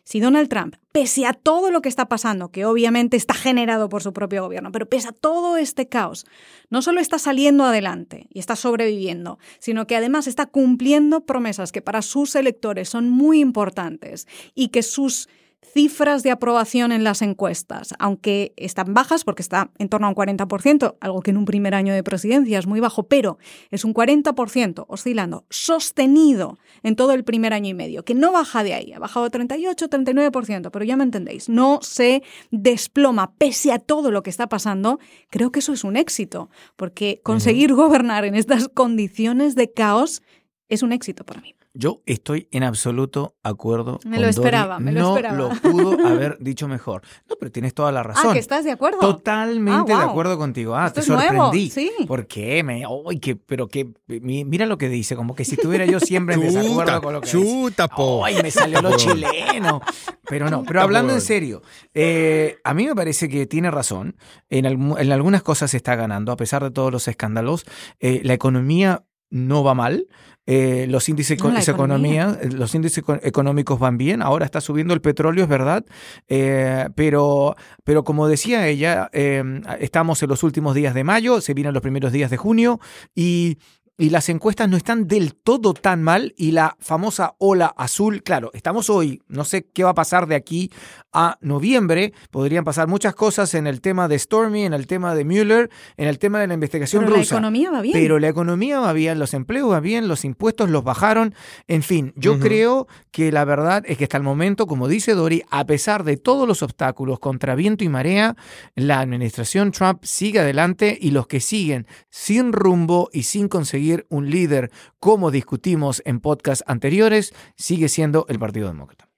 si 0.09 0.19
Donald 0.19 0.49
Trump, 0.49 0.75
pese 0.91 1.27
a 1.27 1.33
todo 1.33 1.69
lo 1.69 1.83
que 1.83 1.89
está 1.89 2.09
pasando, 2.09 2.49
que 2.49 2.65
obviamente 2.65 3.15
está 3.15 3.35
generado 3.35 3.89
por 3.89 4.01
su 4.01 4.11
propio 4.11 4.41
gobierno, 4.41 4.71
pero 4.71 4.87
pese 4.87 5.09
a 5.09 5.11
todo 5.11 5.55
este 5.55 5.87
caos, 5.87 6.25
no 6.71 6.81
solo 6.81 6.99
está 6.99 7.19
saliendo 7.19 7.63
adelante 7.63 8.25
y 8.33 8.39
está 8.39 8.55
sobreviviendo, 8.55 9.37
sino 9.59 9.85
que 9.85 9.95
además 9.95 10.25
está 10.25 10.47
cumpliendo 10.47 11.27
promesas 11.27 11.71
que 11.71 11.83
para 11.83 12.01
sus 12.01 12.33
electores 12.33 12.89
son 12.89 13.07
muy 13.07 13.39
importantes 13.39 14.27
y 14.55 14.69
que 14.69 14.81
sus 14.81 15.29
cifras 15.61 16.23
de 16.23 16.31
aprobación 16.31 16.91
en 16.91 17.03
las 17.03 17.21
encuestas, 17.21 17.93
aunque 17.99 18.53
están 18.57 18.93
bajas 18.93 19.23
porque 19.23 19.41
está 19.41 19.71
en 19.77 19.89
torno 19.89 20.07
a 20.07 20.09
un 20.09 20.15
40%, 20.15 20.95
algo 20.99 21.21
que 21.21 21.31
en 21.31 21.37
un 21.37 21.45
primer 21.45 21.75
año 21.75 21.93
de 21.93 22.03
presidencia 22.03 22.59
es 22.59 22.67
muy 22.67 22.79
bajo, 22.79 23.03
pero 23.03 23.37
es 23.69 23.85
un 23.85 23.93
40% 23.93 24.85
oscilando, 24.87 25.45
sostenido 25.49 26.59
en 26.83 26.95
todo 26.95 27.13
el 27.13 27.23
primer 27.23 27.53
año 27.53 27.69
y 27.69 27.73
medio, 27.73 28.03
que 28.03 28.15
no 28.15 28.31
baja 28.31 28.63
de 28.63 28.73
ahí, 28.73 28.93
ha 28.93 28.99
bajado 28.99 29.29
38, 29.29 29.89
39%, 29.89 30.71
pero 30.71 30.85
ya 30.85 30.97
me 30.97 31.03
entendéis, 31.03 31.49
no 31.49 31.79
se 31.81 32.23
desploma 32.51 33.33
pese 33.37 33.71
a 33.71 33.79
todo 33.79 34.11
lo 34.11 34.23
que 34.23 34.29
está 34.29 34.47
pasando, 34.47 34.99
creo 35.29 35.51
que 35.51 35.59
eso 35.59 35.73
es 35.73 35.83
un 35.83 35.97
éxito, 35.97 36.49
porque 36.75 37.19
conseguir 37.23 37.73
gobernar 37.73 38.25
en 38.25 38.35
estas 38.35 38.69
condiciones 38.69 39.55
de 39.55 39.71
caos 39.71 40.21
es 40.69 40.83
un 40.83 40.93
éxito 40.93 41.25
para 41.25 41.41
mí. 41.41 41.58
Yo 41.75 42.01
estoy 42.07 42.47
en 42.51 42.63
absoluto 42.63 43.35
acuerdo. 43.43 43.99
Me 44.03 44.15
con 44.17 44.23
lo 44.23 44.27
esperaba, 44.29 44.73
Dori. 44.75 44.85
me 44.85 44.91
lo 44.91 44.99
no 45.01 45.15
esperaba. 45.15 45.37
lo 45.37 45.49
pudo 45.61 45.91
haber 46.07 46.37
dicho 46.39 46.67
mejor. 46.67 47.03
No, 47.29 47.35
pero 47.39 47.51
tienes 47.51 47.73
toda 47.75 47.91
la 47.91 48.01
razón. 48.01 48.31
Ah, 48.31 48.33
que 48.33 48.39
estás 48.39 48.63
de 48.65 48.71
acuerdo. 48.71 48.97
Totalmente 48.99 49.93
Ah, 49.93 49.97
de 49.99 50.03
acuerdo 50.03 50.37
contigo. 50.37 50.75
Ah, 50.75 50.87
Esto 50.87 51.01
te 51.01 51.05
sorprendí. 51.07 51.69
sí. 51.69 51.91
¿Por 52.07 52.25
qué? 52.27 52.63
Me, 52.63 52.83
ay, 53.07 53.19
que, 53.19 53.35
pero 53.35 53.67
que, 53.67 53.93
mi- 54.07 54.45
mira 54.45 54.65
lo 54.65 54.77
que 54.79 54.89
dice, 54.89 55.15
como 55.15 55.35
que 55.35 55.45
si 55.45 55.55
estuviera 55.55 55.85
yo 55.85 55.99
siempre 55.99 56.35
en 56.35 56.41
desacuerdo 56.41 57.01
con 57.01 57.13
lo 57.13 57.21
que 57.21 57.27
dice. 57.27 57.37
chuta, 57.39 57.87
po. 57.87 58.25
Ay, 58.25 58.41
me 58.41 58.49
salió 58.49 58.81
lo 58.81 58.97
chileno. 58.97 59.79
Pero 60.27 60.49
no, 60.49 60.63
pero 60.63 60.81
hablando 60.81 61.13
en 61.13 61.21
serio, 61.21 61.61
eh, 61.93 62.57
a 62.63 62.73
mí 62.73 62.85
me 62.87 62.95
parece 62.95 63.29
que 63.29 63.45
tiene 63.45 63.69
razón. 63.69 64.15
En, 64.49 64.65
en 64.65 65.11
algunas 65.11 65.43
cosas 65.43 65.69
se 65.71 65.77
está 65.77 65.95
ganando, 65.95 66.31
a 66.31 66.35
pesar 66.37 66.63
de 66.63 66.71
todos 66.71 66.91
los 66.91 67.07
escándalos. 67.07 67.65
Eh, 67.99 68.21
la 68.23 68.33
economía 68.33 69.05
no 69.29 69.63
va 69.63 69.75
mal. 69.75 70.07
Eh, 70.51 70.87
los 70.89 71.07
índices 71.09 71.37
No, 71.43 71.55
economía, 71.59 72.35
eh, 72.41 72.49
los 72.51 72.73
índices 72.73 72.97
eco- 73.03 73.19
económicos 73.21 73.77
van 73.79 73.99
bien. 73.99 74.23
Ahora 74.23 74.45
está 74.45 74.61
subiendo 74.61 74.95
el 74.95 74.99
petróleo, 75.01 75.43
es 75.43 75.49
verdad. 75.49 75.85
Eh, 76.27 76.89
pero, 76.95 77.55
pero 77.83 78.03
como 78.03 78.27
decía 78.27 78.65
ella, 78.67 79.09
eh, 79.13 79.43
estamos 79.79 80.23
en 80.23 80.29
los 80.29 80.41
últimos 80.41 80.73
días 80.73 80.95
de 80.95 81.03
mayo, 81.03 81.39
se 81.39 81.53
vienen 81.53 81.75
los 81.75 81.83
primeros 81.83 82.11
días 82.11 82.31
de 82.31 82.37
junio 82.37 82.79
y 83.13 83.59
y 84.01 84.11
las 84.11 84.29
encuestas 84.29 84.69
no 84.69 84.77
están 84.77 85.07
del 85.07 85.35
todo 85.35 85.73
tan 85.73 86.01
mal 86.01 86.33
y 86.37 86.51
la 86.51 86.77
famosa 86.79 87.35
ola 87.37 87.73
azul, 87.75 88.23
claro, 88.23 88.49
estamos 88.53 88.89
hoy, 88.89 89.21
no 89.27 89.43
sé 89.43 89.67
qué 89.73 89.83
va 89.83 89.89
a 89.89 89.93
pasar 89.93 90.25
de 90.25 90.35
aquí 90.35 90.71
a 91.13 91.37
noviembre. 91.41 92.13
Podrían 92.31 92.63
pasar 92.63 92.87
muchas 92.87 93.15
cosas 93.15 93.53
en 93.53 93.67
el 93.67 93.81
tema 93.81 94.07
de 94.07 94.19
Stormy, 94.19 94.65
en 94.65 94.73
el 94.73 94.87
tema 94.87 95.15
de 95.15 95.25
Mueller, 95.25 95.69
en 95.97 96.07
el 96.07 96.19
tema 96.19 96.39
de 96.39 96.47
la 96.47 96.53
investigación 96.53 97.03
Pero 97.05 97.17
la 97.17 97.23
economía 97.23 97.71
va 97.71 97.81
bien. 97.81 97.93
Pero 97.93 98.19
la 98.19 98.27
economía 98.27 98.79
va 98.79 98.93
bien, 98.93 99.19
los 99.19 99.33
empleos 99.33 99.71
va 99.71 99.79
bien, 99.79 100.07
los 100.07 100.25
impuestos 100.25 100.69
los 100.69 100.83
bajaron. 100.83 101.33
En 101.67 101.83
fin, 101.83 102.13
yo 102.15 102.39
creo 102.39 102.87
que 103.11 103.31
la 103.31 103.45
verdad 103.45 103.83
es 103.85 103.97
que 103.97 104.05
hasta 104.05 104.17
el 104.17 104.23
momento, 104.23 104.67
como 104.67 104.87
dice 104.87 105.13
Dori, 105.13 105.43
a 105.49 105.65
pesar 105.65 106.03
de 106.03 106.17
todos 106.17 106.47
los 106.47 106.61
obstáculos 106.61 107.19
contra 107.19 107.55
viento 107.55 107.83
y 107.83 107.89
marea, 107.89 108.35
la 108.75 108.99
administración 108.99 109.71
Trump 109.71 110.03
sigue 110.03 110.39
adelante 110.39 110.97
y 110.99 111.11
los 111.11 111.27
que 111.27 111.39
siguen 111.39 111.87
sin 112.09 112.53
rumbo 112.53 113.09
y 113.11 113.23
sin 113.23 113.47
conseguir 113.47 114.05
un 114.09 114.29
líder, 114.29 114.71
como 114.99 115.31
discutimos 115.31 116.01
en 116.05 116.19
podcasts 116.19 116.63
anteriores, 116.67 117.33
sigue 117.55 117.89
siendo 117.89 118.25
el 118.29 118.39
Partido 118.39 118.67
Demócrata. 118.67 119.08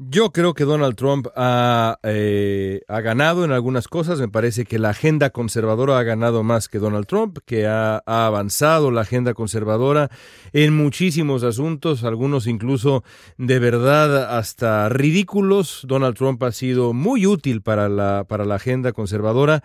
Yo 0.00 0.30
creo 0.30 0.54
que 0.54 0.62
Donald 0.62 0.94
Trump 0.94 1.26
ha, 1.34 1.98
eh, 2.04 2.82
ha, 2.86 3.00
ganado 3.00 3.44
en 3.44 3.50
algunas 3.50 3.88
cosas. 3.88 4.20
Me 4.20 4.28
parece 4.28 4.64
que 4.64 4.78
la 4.78 4.90
agenda 4.90 5.30
conservadora 5.30 5.98
ha 5.98 6.04
ganado 6.04 6.44
más 6.44 6.68
que 6.68 6.78
Donald 6.78 7.06
Trump, 7.06 7.38
que 7.44 7.66
ha, 7.66 8.00
ha, 8.06 8.26
avanzado 8.26 8.92
la 8.92 9.00
agenda 9.00 9.34
conservadora 9.34 10.08
en 10.52 10.76
muchísimos 10.76 11.42
asuntos, 11.42 12.04
algunos 12.04 12.46
incluso 12.46 13.02
de 13.38 13.58
verdad 13.58 14.38
hasta 14.38 14.88
ridículos. 14.88 15.82
Donald 15.88 16.16
Trump 16.16 16.40
ha 16.44 16.52
sido 16.52 16.92
muy 16.92 17.26
útil 17.26 17.60
para 17.60 17.88
la, 17.88 18.22
para 18.22 18.44
la 18.44 18.54
agenda 18.54 18.92
conservadora. 18.92 19.64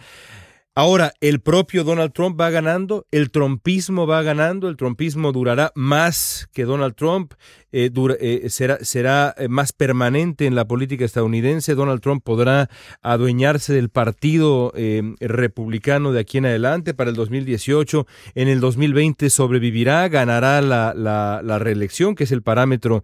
Ahora, 0.76 1.14
el 1.22 1.40
propio 1.40 1.84
Donald 1.84 2.14
Trump 2.14 2.40
va 2.42 2.50
ganando, 2.50 3.06
el 3.12 3.30
trumpismo 3.30 4.08
va 4.08 4.24
ganando, 4.24 4.70
el 4.70 4.76
trumpismo 4.76 5.32
durará 5.32 5.72
más 5.76 6.50
que 6.52 6.64
Donald 6.64 6.96
Trump, 6.96 7.34
eh, 7.72 7.92
eh, 8.20 8.50
será, 8.50 8.80
será 8.82 9.36
más 9.50 9.72
permanente 9.72 10.48
en 10.48 10.56
la 10.56 10.68
política 10.68 11.06
estadounidense. 11.06 11.76
Donald 11.76 12.02
Trump 12.02 12.24
podrá 12.24 12.72
adueñarse 13.04 13.72
del 13.72 13.90
partido 13.90 14.74
eh, 14.76 15.04
republicano 15.20 16.12
de 16.12 16.22
aquí 16.22 16.40
en 16.40 16.48
adelante 16.48 16.96
para 16.96 17.12
el 17.12 17.16
2018. 17.16 18.08
En 18.34 18.48
el 18.48 18.60
2020 18.60 19.30
sobrevivirá, 19.30 20.08
ganará 20.10 20.60
la, 20.64 20.96
la, 20.96 21.42
la 21.44 21.60
reelección, 21.60 22.16
que 22.16 22.24
es 22.24 22.32
el 22.32 22.42
parámetro, 22.42 23.04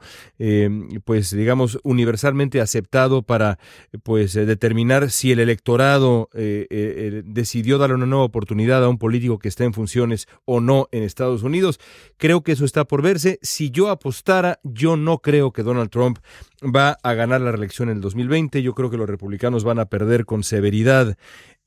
pues 1.03 1.31
digamos, 1.31 1.79
universalmente 1.83 2.61
aceptado 2.61 3.21
para 3.21 3.59
pues 4.03 4.33
determinar 4.33 5.11
si 5.11 5.31
el 5.31 5.39
electorado 5.39 6.29
decide 6.33 7.58
decidió 7.59 7.77
darle 7.77 7.95
una 7.95 8.05
nueva 8.05 8.23
oportunidad 8.23 8.81
a 8.85 8.87
un 8.87 8.97
político 8.97 9.37
que 9.37 9.49
está 9.49 9.65
en 9.65 9.73
funciones 9.73 10.29
o 10.45 10.61
no 10.61 10.87
en 10.93 11.03
Estados 11.03 11.43
Unidos. 11.43 11.77
Creo 12.15 12.41
que 12.41 12.53
eso 12.53 12.63
está 12.63 12.85
por 12.85 13.01
verse. 13.01 13.37
Si 13.41 13.69
yo 13.69 13.89
apostara, 13.89 14.61
yo 14.63 14.95
no 14.95 15.17
creo 15.17 15.51
que 15.51 15.61
Donald 15.61 15.89
Trump 15.89 16.19
va 16.63 16.97
a 17.03 17.13
ganar 17.15 17.41
la 17.41 17.51
reelección 17.51 17.89
en 17.89 17.97
el 17.97 18.01
2020. 18.01 18.61
Yo 18.61 18.73
creo 18.73 18.89
que 18.89 18.95
los 18.95 19.09
republicanos 19.09 19.65
van 19.65 19.79
a 19.79 19.87
perder 19.87 20.25
con 20.25 20.43
severidad 20.43 21.17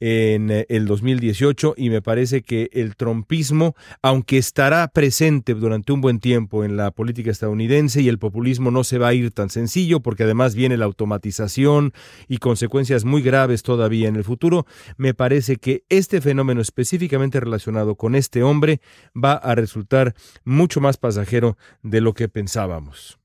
en 0.04 0.50
el 0.68 0.86
2018 0.86 1.74
y 1.76 1.88
me 1.88 2.02
parece 2.02 2.42
que 2.42 2.68
el 2.72 2.96
trumpismo, 2.96 3.76
aunque 4.02 4.36
estará 4.36 4.88
presente 4.88 5.54
durante 5.54 5.92
un 5.92 6.00
buen 6.00 6.18
tiempo 6.18 6.64
en 6.64 6.76
la 6.76 6.90
política 6.90 7.30
estadounidense 7.30 8.02
y 8.02 8.08
el 8.08 8.18
populismo 8.18 8.72
no 8.72 8.82
se 8.82 8.98
va 8.98 9.08
a 9.08 9.14
ir 9.14 9.30
tan 9.30 9.48
sencillo 9.48 10.00
porque 10.00 10.24
además 10.24 10.56
viene 10.56 10.76
la 10.76 10.86
automatización 10.86 11.92
y 12.26 12.38
consecuencias 12.38 13.04
muy 13.04 13.22
graves 13.22 13.62
todavía 13.62 14.08
en 14.08 14.16
el 14.16 14.24
futuro, 14.24 14.66
me 14.96 15.14
parece 15.14 15.54
que 15.54 15.84
este 15.88 16.20
fenómeno 16.20 16.60
específicamente 16.60 17.38
relacionado 17.38 17.94
con 17.94 18.16
este 18.16 18.42
hombre 18.42 18.80
va 19.14 19.34
a 19.34 19.54
resultar 19.54 20.16
mucho 20.44 20.80
más 20.80 20.96
pasajero 20.96 21.56
de 21.84 22.00
lo 22.00 22.12
que 22.12 22.28
pensábamos. 22.28 23.21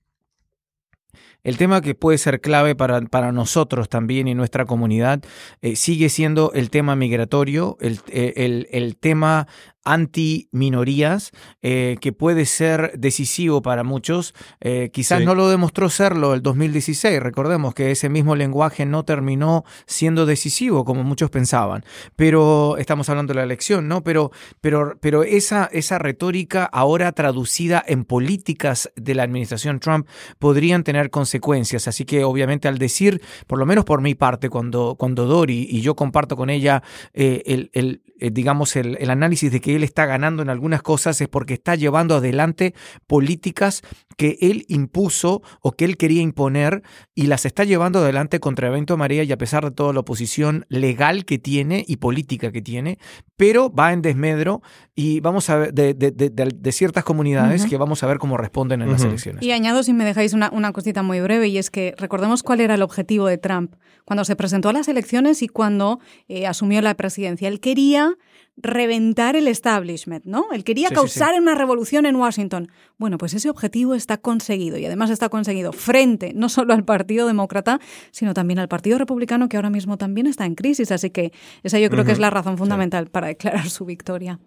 El 1.48 1.56
tema 1.56 1.80
que 1.80 1.96
puede 1.96 2.18
ser 2.18 2.42
clave 2.42 2.76
para, 2.76 3.00
para 3.04 3.32
nosotros 3.32 3.88
también 3.88 4.28
y 4.28 4.36
nuestra 4.36 4.66
comunidad 4.66 5.24
eh, 5.62 5.78
sigue 5.78 6.10
siendo 6.10 6.52
el 6.52 6.70
tema 6.70 6.98
migratorio, 6.98 7.78
el, 7.80 8.02
el, 8.12 8.68
el 8.70 8.98
tema 8.98 9.48
anti-minorías, 9.88 11.32
eh, 11.62 11.98
que 12.02 12.12
puede 12.12 12.46
ser 12.46 12.92
decisivo 12.98 13.62
para 13.62 13.84
muchos. 13.84 14.34
Eh, 14.60 14.90
quizás 14.92 15.20
sí. 15.20 15.26
no 15.26 15.34
lo 15.34 15.50
demostró 15.50 15.90
serlo 15.90 16.34
el 16.34 16.42
2016. 16.42 17.22
Recordemos 17.22 17.74
que 17.74 17.92
ese 17.92 18.10
mismo 18.10 18.36
lenguaje 18.36 18.86
no 18.86 19.06
terminó 19.06 19.64
siendo 19.86 20.26
decisivo 20.26 20.84
como 20.86 21.04
muchos 21.04 21.30
pensaban. 21.30 21.86
Pero 22.16 22.78
estamos 22.78 23.10
hablando 23.10 23.32
de 23.32 23.38
la 23.38 23.44
elección, 23.44 23.88
¿no? 23.88 24.04
Pero, 24.04 24.32
pero, 24.62 24.98
pero 25.00 25.24
esa, 25.24 25.70
esa 25.72 25.98
retórica 26.00 26.66
ahora 26.66 27.12
traducida 27.14 27.84
en 27.88 28.04
políticas 28.04 28.92
de 28.96 29.16
la 29.16 29.24
administración 29.24 29.80
Trump 29.80 30.08
podrían 30.38 30.84
tener 30.84 31.10
consecuencias. 31.10 31.88
Así 31.88 32.06
que 32.06 32.24
obviamente 32.24 32.68
al 32.68 32.78
decir, 32.78 33.22
por 33.48 33.58
lo 33.58 33.66
menos 33.66 33.86
por 33.86 34.02
mi 34.02 34.16
parte, 34.16 34.50
cuando, 34.50 34.96
cuando 35.00 35.26
Dori 35.26 35.68
y 35.70 35.82
yo 35.82 35.96
comparto 35.96 36.36
con 36.36 36.50
ella 36.50 36.84
eh, 37.14 37.44
el, 37.46 37.72
el 37.74 38.02
digamos, 38.20 38.76
el, 38.76 38.98
el 39.00 39.10
análisis 39.10 39.52
de 39.52 39.62
que 39.62 39.76
él 39.78 39.84
está 39.84 40.06
ganando 40.06 40.44
en 40.44 40.50
algunas 40.50 40.82
cosas 40.82 41.20
es 41.22 41.28
porque 41.28 41.54
está 41.56 41.76
llevando 41.76 42.16
adelante 42.16 42.74
políticas 43.08 43.82
que 44.18 44.38
él 44.42 44.66
impuso 44.68 45.42
o 45.62 45.72
que 45.72 45.86
él 45.86 45.98
quería 45.98 46.22
imponer 46.22 46.84
y 47.16 47.28
las 47.28 47.46
está 47.46 47.64
llevando 47.64 48.00
adelante 48.00 48.40
contra 48.40 48.68
Evento 48.68 48.98
María 48.98 49.24
y 49.24 49.32
a 49.32 49.38
pesar 49.38 49.64
de 49.64 49.72
toda 49.72 49.94
la 49.94 50.02
oposición 50.02 50.66
legal 50.70 51.26
que 51.26 51.38
tiene 51.38 51.86
y 51.88 51.98
política 51.98 52.52
que 52.52 52.62
tiene, 52.62 52.98
pero 53.36 53.72
va 53.72 53.94
en 53.94 54.02
desmedro 54.02 54.62
y 54.96 55.20
vamos 55.20 55.50
a 55.50 55.58
ver 55.58 55.74
de, 55.74 55.94
de, 55.94 56.12
de, 56.12 56.30
de 56.30 56.72
ciertas 56.72 57.04
comunidades 57.04 57.62
uh 57.62 57.66
-huh. 57.66 57.70
que 57.70 57.78
vamos 57.78 58.04
a 58.04 58.08
ver 58.08 58.18
cómo 58.18 58.38
responden 58.38 58.82
en 58.82 58.88
uh 58.88 58.92
-huh. 58.92 58.94
las 58.94 59.04
elecciones. 59.04 59.44
Y 59.44 59.52
añado, 59.52 59.84
si 59.84 59.94
me 59.94 60.06
dejáis 60.06 60.34
una, 60.34 60.50
una 60.52 60.74
cosita 60.74 61.04
muy 61.04 61.22
breve, 61.22 61.48
y 61.48 61.58
es 61.58 61.70
que 61.70 61.94
recordemos 61.98 62.44
cuál 62.44 62.62
era 62.62 62.74
el 62.76 62.82
objetivo 62.82 63.28
de 63.28 63.38
Trump 63.38 63.76
cuando 64.06 64.24
se 64.26 64.36
presentó 64.36 64.70
a 64.70 64.74
las 64.74 64.88
elecciones 64.88 65.42
y 65.42 65.48
cuando 65.48 66.00
eh, 66.28 66.48
asumió 66.48 66.82
la 66.82 66.96
presidencia. 66.96 67.48
Él 67.48 67.60
quería 67.60 68.16
reventar 68.58 69.36
el 69.36 69.48
establishment, 69.48 70.26
¿no? 70.26 70.48
Él 70.52 70.64
quería 70.64 70.90
sí, 70.90 70.96
causar 70.96 71.30
sí, 71.30 71.36
sí. 71.36 71.42
una 71.42 71.54
revolución 71.56 72.06
en 72.06 72.16
Washington. 72.16 72.72
Bueno, 72.98 73.18
pues 73.18 73.34
ese 73.36 73.50
objetivo 73.50 73.94
está 73.94 74.18
conseguido 74.18 74.78
y 74.78 74.86
además 74.86 75.12
está 75.12 75.30
conseguido 75.30 75.72
frente 75.72 76.34
no 76.34 76.50
solo 76.50 76.74
al 76.74 76.84
Partido 76.84 77.28
Demócrata, 77.28 77.80
sino 78.12 78.34
también 78.34 78.60
al 78.60 78.68
Partido 78.68 78.98
Republicano 78.98 79.48
que 79.48 79.58
ahora 79.58 79.70
mismo 79.70 79.98
también 79.98 80.26
está 80.26 80.46
en 80.46 80.56
crisis, 80.56 80.92
así 80.92 81.12
que 81.12 81.32
esa 81.64 81.80
yo 81.80 81.90
creo 81.90 82.02
uh 82.02 82.04
-huh. 82.04 82.08
que 82.08 82.14
es 82.14 82.20
la 82.20 82.32
razón 82.32 82.58
fundamental 82.58 83.08
para 83.08 83.28
declarar 83.28 83.70
su 83.70 83.86
victoria. 83.86 84.40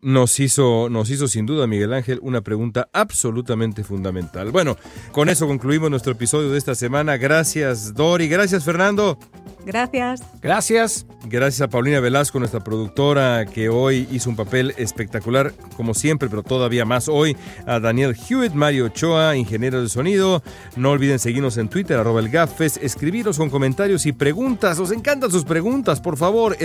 Nos 0.00 0.38
hizo, 0.38 0.88
nos 0.88 1.10
hizo 1.10 1.26
sin 1.26 1.44
duda, 1.44 1.66
Miguel 1.66 1.92
Ángel, 1.92 2.20
una 2.22 2.42
pregunta 2.42 2.88
absolutamente 2.92 3.82
fundamental. 3.82 4.52
Bueno, 4.52 4.76
con 5.10 5.28
eso 5.28 5.48
concluimos 5.48 5.90
nuestro 5.90 6.12
episodio 6.12 6.50
de 6.50 6.58
esta 6.58 6.76
semana. 6.76 7.16
Gracias, 7.16 7.94
Dori. 7.94 8.28
Gracias, 8.28 8.64
Fernando. 8.64 9.18
Gracias. 9.64 10.22
Gracias. 10.40 11.06
Gracias 11.24 11.60
a 11.60 11.68
Paulina 11.68 12.00
Velasco, 12.00 12.38
nuestra 12.38 12.60
productora, 12.60 13.44
que 13.44 13.68
hoy 13.68 14.08
hizo 14.10 14.30
un 14.30 14.36
papel 14.36 14.72
espectacular, 14.78 15.52
como 15.76 15.92
siempre, 15.92 16.28
pero 16.28 16.42
todavía 16.42 16.84
más 16.84 17.08
hoy. 17.08 17.36
A 17.66 17.80
Daniel 17.80 18.16
Hewitt, 18.16 18.52
Mario 18.52 18.86
Ochoa, 18.86 19.36
ingeniero 19.36 19.82
de 19.82 19.88
sonido. 19.88 20.42
No 20.76 20.90
olviden 20.90 21.18
seguirnos 21.18 21.58
en 21.58 21.68
Twitter, 21.68 21.98
arroba 21.98 22.20
el 22.20 22.30
Gaffes, 22.30 22.78
escribiros 22.78 23.36
con 23.36 23.50
comentarios 23.50 24.06
y 24.06 24.12
preguntas. 24.12 24.78
Os 24.78 24.92
encantan 24.92 25.30
sus 25.30 25.44
preguntas, 25.44 26.00
por 26.00 26.16
favor, 26.16 26.56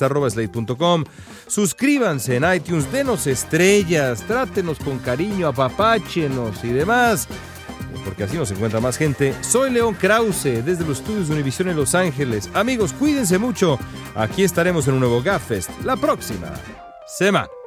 arroba 0.00 0.30
slate.com. 0.30 1.04
Suscríbanse 1.46 2.36
en 2.36 2.54
iTunes, 2.54 2.90
denos 2.92 3.26
estrellas, 3.26 4.22
trátenos 4.26 4.78
con 4.78 4.98
cariño, 4.98 5.46
apapáchenos 5.46 6.62
y 6.64 6.68
demás 6.68 7.28
porque 8.04 8.24
así 8.24 8.36
nos 8.36 8.50
encuentra 8.50 8.80
más 8.80 8.96
gente. 8.96 9.34
Soy 9.42 9.70
León 9.70 9.94
Krause, 9.94 10.64
desde 10.64 10.84
los 10.84 10.98
estudios 10.98 11.28
de 11.28 11.34
Univisión 11.34 11.68
en 11.68 11.76
Los 11.76 11.94
Ángeles. 11.94 12.50
Amigos, 12.54 12.92
cuídense 12.92 13.38
mucho. 13.38 13.78
Aquí 14.14 14.44
estaremos 14.44 14.88
en 14.88 14.94
un 14.94 15.00
nuevo 15.00 15.22
GAFest 15.22 15.70
la 15.84 15.96
próxima 15.96 16.52
semana. 17.06 17.61